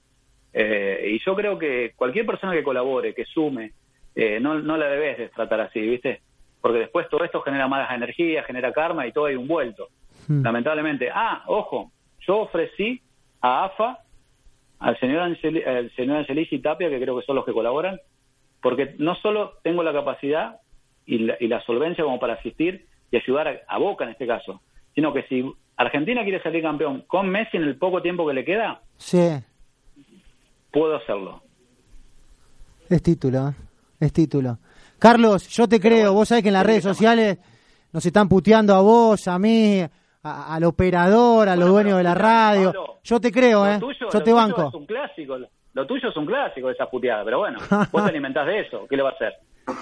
[0.53, 3.71] eh, y yo creo que cualquier persona que colabore, que sume,
[4.15, 6.21] eh, no, no la debes de tratar así, ¿viste?
[6.59, 9.87] Porque después todo esto genera malas energías, genera karma y todo hay un vuelto,
[10.27, 10.43] Hmm.
[10.43, 11.09] lamentablemente.
[11.13, 13.01] Ah, ojo, yo ofrecí
[13.41, 13.99] a AFA,
[14.79, 17.99] al señor, Angeli, al señor Angelici y Tapia, que creo que son los que colaboran,
[18.61, 20.57] porque no solo tengo la capacidad
[21.05, 24.27] y la, y la solvencia como para asistir y ayudar a, a Boca en este
[24.27, 24.61] caso,
[24.93, 25.43] sino que si
[25.77, 29.29] Argentina quiere salir campeón con Messi en el poco tiempo que le queda, sí,
[30.71, 31.41] puedo hacerlo.
[32.89, 33.53] es título, ¿eh?
[33.99, 34.57] es título.
[34.99, 37.37] Carlos, yo te creo, vos sabés que en las redes sociales
[37.91, 39.81] nos están puteando a vos, a mí,
[40.23, 42.71] a- al operador, a los dueños de la radio.
[42.73, 43.79] Pablo, Yo te creo, ¿eh?
[43.79, 44.67] tuyo- Yo lo te tuyo banco.
[44.67, 45.37] Es un clásico.
[45.73, 47.59] Lo tuyo es un clásico de esa puteada, pero bueno,
[47.91, 49.33] vos te alimentás de eso, ¿qué le va a hacer?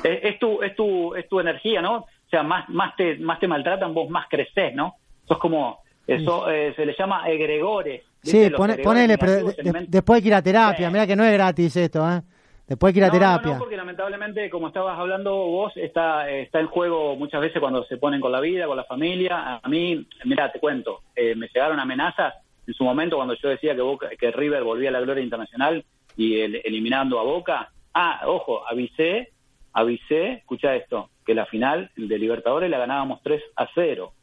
[0.04, 1.96] Es, es tu, es tu, es tu energía, ¿no?
[1.98, 4.96] O sea, más, más te, más te maltratan, vos más creces, ¿no?
[5.28, 8.04] Sos como, eso eh, se le llama egregores.
[8.22, 10.90] Sí, pone- ponele, pero de- de- después hay que ir a terapia.
[10.90, 12.22] Mira que no es gratis esto, ¿eh?
[12.68, 13.48] Después hay que ir a no, terapia.
[13.48, 17.84] No, no, porque lamentablemente, como estabas hablando vos, está, está en juego muchas veces cuando
[17.86, 19.56] se ponen con la vida, con la familia.
[19.64, 22.36] A mí, mira, te cuento, eh, me llegaron amenazas
[22.68, 25.84] en su momento cuando yo decía que, Boca, que River volvía a la gloria internacional
[26.16, 27.72] y el- eliminando a Boca.
[27.94, 29.32] Ah, ojo, avisé,
[29.74, 34.14] avisé, escucha esto, que la final de Libertadores la ganábamos 3 a 0.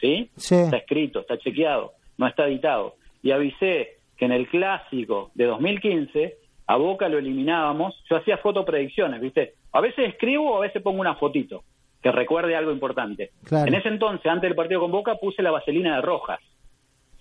[0.00, 0.30] ¿Sí?
[0.36, 0.56] Sí.
[0.56, 2.96] Está escrito, está chequeado, no está editado.
[3.24, 7.94] Y avisé que en el clásico de 2015 a Boca lo eliminábamos.
[8.08, 9.54] Yo hacía fotopredicciones, ¿viste?
[9.72, 11.64] A veces escribo o a veces pongo una fotito
[12.02, 13.30] que recuerde algo importante.
[13.44, 13.66] Claro.
[13.66, 16.38] En ese entonces, antes del partido con Boca, puse la vaselina de Rojas.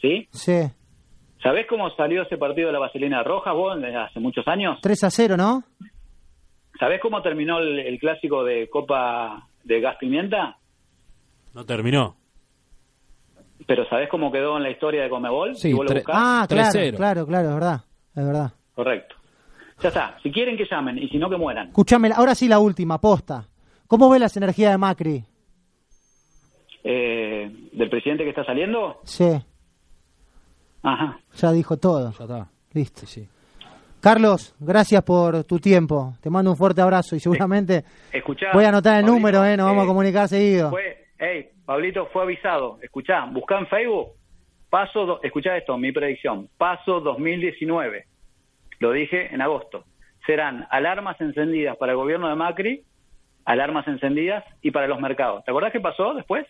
[0.01, 0.27] ¿Sí?
[0.31, 0.61] Sí.
[1.41, 4.79] ¿Sabés cómo salió ese partido de la vaselina de Rojas vos eh, hace muchos años?
[4.81, 5.63] 3 a 0, ¿no?
[6.77, 10.57] ¿Sabés cómo terminó el, el clásico de Copa de Gas Pimienta?
[11.53, 12.17] No terminó.
[13.67, 15.55] Pero ¿sabés cómo quedó en la historia de Comebol?
[15.55, 16.15] Sí, Si vos lo buscás.
[16.17, 17.81] ah, claro, claro, claro, es verdad.
[18.15, 18.51] Es verdad.
[18.75, 19.15] Correcto.
[19.81, 20.17] Ya está.
[20.21, 21.67] Si quieren que llamen y si no que mueran.
[21.67, 23.47] Escuchame, ahora sí la última, posta.
[23.87, 25.23] ¿Cómo ves las energías de Macri?
[26.83, 28.99] Eh, ¿Del presidente que está saliendo?
[29.03, 29.29] Sí,
[30.81, 31.17] Ajá.
[31.35, 32.11] ya dijo todo.
[32.11, 32.47] Ya está.
[32.73, 33.05] Listo.
[34.01, 36.15] Carlos, gracias por tu tiempo.
[36.21, 38.47] Te mando un fuerte abrazo y seguramente Escuchá.
[38.53, 39.55] voy a anotar el número, ¿eh?
[39.55, 40.71] Nos vamos a eh, comunicar seguido.
[40.71, 42.79] Fue, hey, Pablito, fue avisado.
[42.81, 44.09] Escuchá, buscá en Facebook.
[44.69, 46.49] Paso, do- escuchá esto, mi predicción.
[46.57, 48.05] Paso 2019.
[48.79, 49.85] Lo dije en agosto.
[50.25, 52.83] Serán alarmas encendidas para el gobierno de Macri,
[53.45, 55.43] alarmas encendidas y para los mercados.
[55.45, 56.45] ¿Te acordás qué pasó después?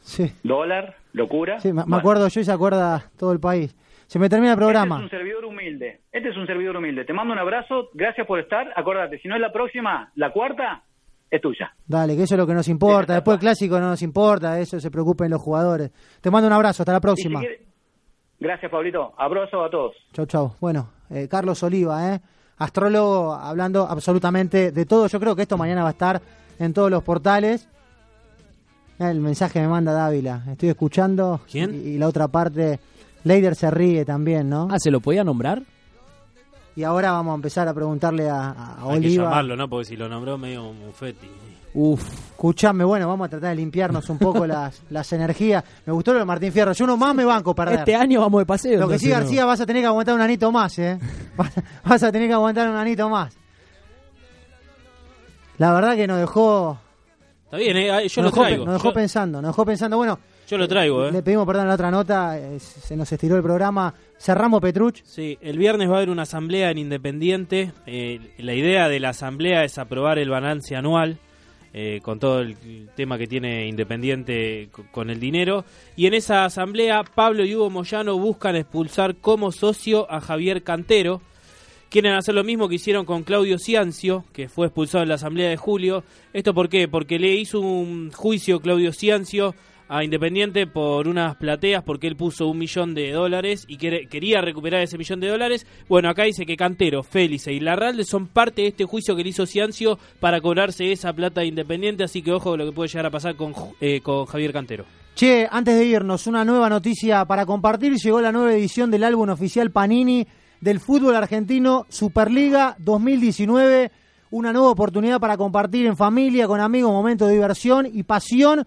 [0.00, 1.60] Sí, Dólar, locura.
[1.60, 3.74] sí, me, Bueno, acuerdo yo y se acuerda todo el país.
[4.06, 4.96] Se me termina el Este es programa.
[4.98, 6.00] un servidor humilde.
[6.10, 7.04] Este es un servidor humilde.
[7.04, 7.90] Te mando un abrazo.
[7.94, 8.72] Gracias por estar.
[8.74, 10.82] Acordate, si no es la próxima, la cuarta
[11.30, 11.72] es tuya.
[11.86, 13.14] Dale, que eso es lo que nos importa.
[13.14, 15.90] Después el clásico no nos importa, eso se preocupen los jugadores.
[16.20, 17.40] Te mando un abrazo, hasta la si próxima.
[17.40, 17.66] quiere-
[18.40, 19.12] Gracias, Pablito.
[19.18, 19.94] Abrazo a todos.
[20.12, 20.52] Chau, chau.
[20.60, 22.20] Bueno, eh, Carlos Oliva, ¿eh?
[22.56, 25.06] astrólogo, hablando absolutamente de todo.
[25.08, 26.20] Yo creo que esto mañana va a estar
[26.58, 27.68] en todos los portales.
[28.98, 30.42] El mensaje me manda Dávila.
[30.50, 31.40] Estoy escuchando.
[31.50, 31.74] ¿Quién?
[31.74, 32.78] Y, y la otra parte,
[33.24, 34.68] Leider se ríe también, ¿no?
[34.70, 35.62] Ah, ¿se lo podía nombrar?
[36.76, 39.24] Y ahora vamos a empezar a preguntarle a, a Hay que Oliva.
[39.24, 39.68] llamarlo, ¿no?
[39.68, 41.28] Porque si lo nombró medio mufeti.
[41.72, 45.62] Uf, escuchame, bueno, vamos a tratar de limpiarnos un poco las, las energías.
[45.86, 46.72] Me gustó lo de Martín Fierro.
[46.72, 47.80] Yo uno más me banco perder.
[47.80, 48.80] Este año vamos de paseo.
[48.80, 49.14] Lo que sí, ¿no?
[49.16, 50.98] García, vas a tener que aguantar un anito más, ¿eh?
[51.36, 51.52] Vas,
[51.84, 53.36] vas a tener que aguantar un anito más.
[55.58, 56.78] La verdad que nos dejó.
[57.44, 57.86] Está bien, ¿eh?
[57.86, 58.64] Yo nos lo dejó, traigo.
[58.64, 59.96] Nos dejó Yo- pensando, nos dejó pensando.
[59.96, 60.18] Bueno,
[60.50, 61.12] Yo lo traigo, ¿eh?
[61.12, 63.94] le pedimos perdón en la otra nota, eh, se nos estiró el programa.
[64.18, 65.00] Cerramos Petruch.
[65.04, 67.70] Sí, el viernes va a haber una asamblea en Independiente.
[67.86, 71.18] Eh, la idea de la asamblea es aprobar el balance anual
[71.72, 72.56] eh, con todo el
[72.96, 75.64] tema que tiene Independiente co- con el dinero.
[75.94, 81.22] Y en esa asamblea, Pablo y Hugo Moyano buscan expulsar como socio a Javier Cantero.
[81.90, 85.48] Quieren hacer lo mismo que hicieron con Claudio Ciancio, que fue expulsado en la asamblea
[85.48, 86.02] de julio.
[86.32, 86.88] ¿Esto por qué?
[86.88, 89.54] Porque le hizo un juicio Claudio Ciancio
[89.90, 94.82] a Independiente por unas plateas porque él puso un millón de dólares y quería recuperar
[94.82, 95.66] ese millón de dólares.
[95.88, 99.30] Bueno, acá dice que Cantero, Félix y Larralde son parte de este juicio que le
[99.30, 103.06] hizo Ciancio para cobrarse esa plata de Independiente, así que ojo lo que puede llegar
[103.06, 104.84] a pasar con, eh, con Javier Cantero.
[105.16, 107.94] Che, antes de irnos, una nueva noticia para compartir.
[107.94, 110.24] Llegó la nueva edición del álbum oficial Panini
[110.60, 113.90] del fútbol argentino Superliga 2019.
[114.30, 118.64] Una nueva oportunidad para compartir en familia, con amigos, momentos de diversión y pasión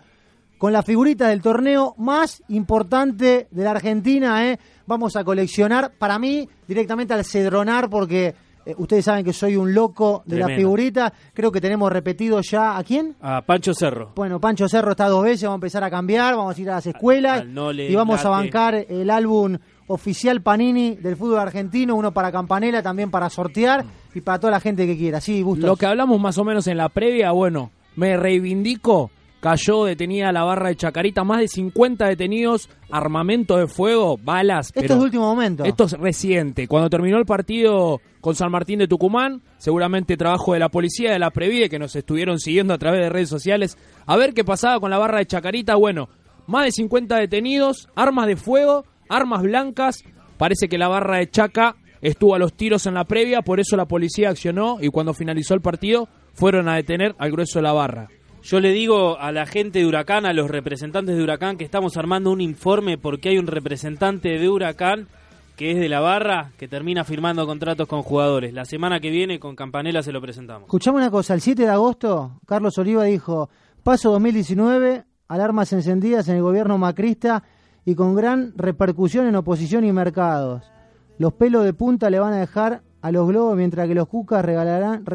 [0.64, 4.50] con la figurita del torneo más importante de la Argentina.
[4.50, 4.58] ¿eh?
[4.88, 8.34] Vamos a coleccionar, para mí, directamente al cedronar, porque
[8.66, 10.62] eh, ustedes saben que soy un loco de la Tremendo.
[10.62, 11.14] figurita.
[11.34, 12.78] Creo que tenemos repetido ya.
[12.78, 13.14] ¿A quién?
[13.20, 14.14] A Pancho Cerro.
[14.16, 16.76] Bueno, Pancho Cerro está dos veces, vamos a empezar a cambiar, vamos a ir a
[16.76, 19.58] las escuelas al Nole, y vamos a bancar el álbum
[19.88, 23.84] oficial Panini del fútbol argentino, uno para Campanela, también para sortear
[24.16, 25.20] y para toda la gente que quiera.
[25.20, 25.66] Sí, Bustos.
[25.66, 29.12] Lo que hablamos más o menos en la previa, bueno, me reivindico.
[29.44, 34.68] Cayó detenida la barra de Chacarita, más de 50 detenidos, armamento de fuego, balas.
[34.68, 35.66] Esto pero es último momento.
[35.66, 36.66] Esto es reciente.
[36.66, 41.20] Cuando terminó el partido con San Martín de Tucumán, seguramente trabajo de la policía, de
[41.20, 44.80] la Previde, que nos estuvieron siguiendo a través de redes sociales, a ver qué pasaba
[44.80, 45.76] con la barra de Chacarita.
[45.76, 46.08] Bueno,
[46.48, 50.06] más de 50 detenidos, armas de fuego, armas blancas.
[50.38, 53.76] Parece que la barra de Chaca estuvo a los tiros en la previa, por eso
[53.76, 57.74] la policía accionó y cuando finalizó el partido fueron a detener al grueso de la
[57.74, 58.08] barra.
[58.44, 61.96] Yo le digo a la gente de Huracán, a los representantes de Huracán, que estamos
[61.96, 65.08] armando un informe porque hay un representante de Huracán
[65.56, 68.54] que es de la barra, que termina firmando contratos con jugadores.
[68.54, 70.64] La semana que viene con Campanella se lo presentamos.
[70.64, 73.50] Escuchame una cosa, el 7 de agosto, Carlos Oliva dijo,
[73.82, 77.44] paso 2019, alarmas encendidas en el gobierno macrista
[77.86, 80.70] y con gran repercusión en oposición y mercados.
[81.18, 84.44] Los pelos de punta le van a dejar a los globos mientras que los cucas
[84.44, 85.06] regalarán,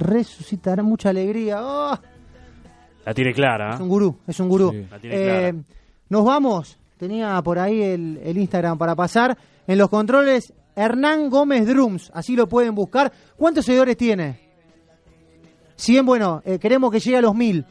[0.00, 1.58] re- resucitarán mucha alegría.
[1.62, 1.98] ¡Oh!
[3.04, 3.70] La tiene clara.
[3.70, 3.74] ¿eh?
[3.74, 4.70] Es un gurú, es un gurú.
[4.72, 5.16] Sí, la tiene
[5.48, 5.54] Eh,
[6.08, 9.36] nos vamos, tenía por ahí el, el Instagram para pasar.
[9.66, 13.12] En los controles, Hernán Gómez Drums, así lo pueden buscar.
[13.36, 14.38] ¿Cuántos seguidores tiene?
[15.76, 17.64] 100, bueno, eh, queremos que llegue a los mil.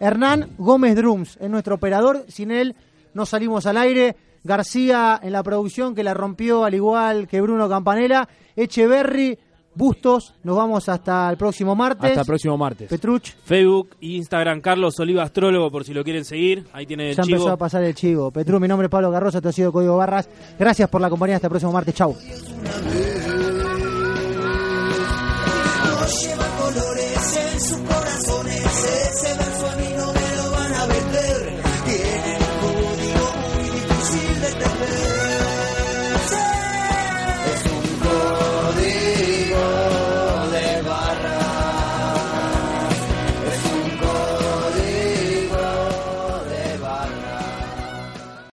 [0.00, 2.74] Hernán Gómez Drums es nuestro operador, sin él
[3.14, 4.16] no salimos al aire.
[4.44, 8.28] García en la producción que la rompió al igual que Bruno Campanella.
[8.56, 9.38] Echeverry,
[9.74, 12.10] Bustos, nos vamos hasta el próximo martes.
[12.10, 12.88] Hasta el próximo martes.
[12.88, 13.32] Petruch.
[13.44, 16.66] Facebook, Instagram, Carlos Oliva Astrólogo, por si lo quieren seguir.
[16.72, 17.36] Ahí tienen el Ya chivo.
[17.36, 18.30] empezó a pasar el chivo.
[18.30, 20.28] Petru, mi nombre es Pablo Garrosa, te ha sido Código Barras.
[20.58, 21.36] Gracias por la compañía.
[21.36, 21.94] Hasta el próximo martes.
[21.94, 22.14] Chau.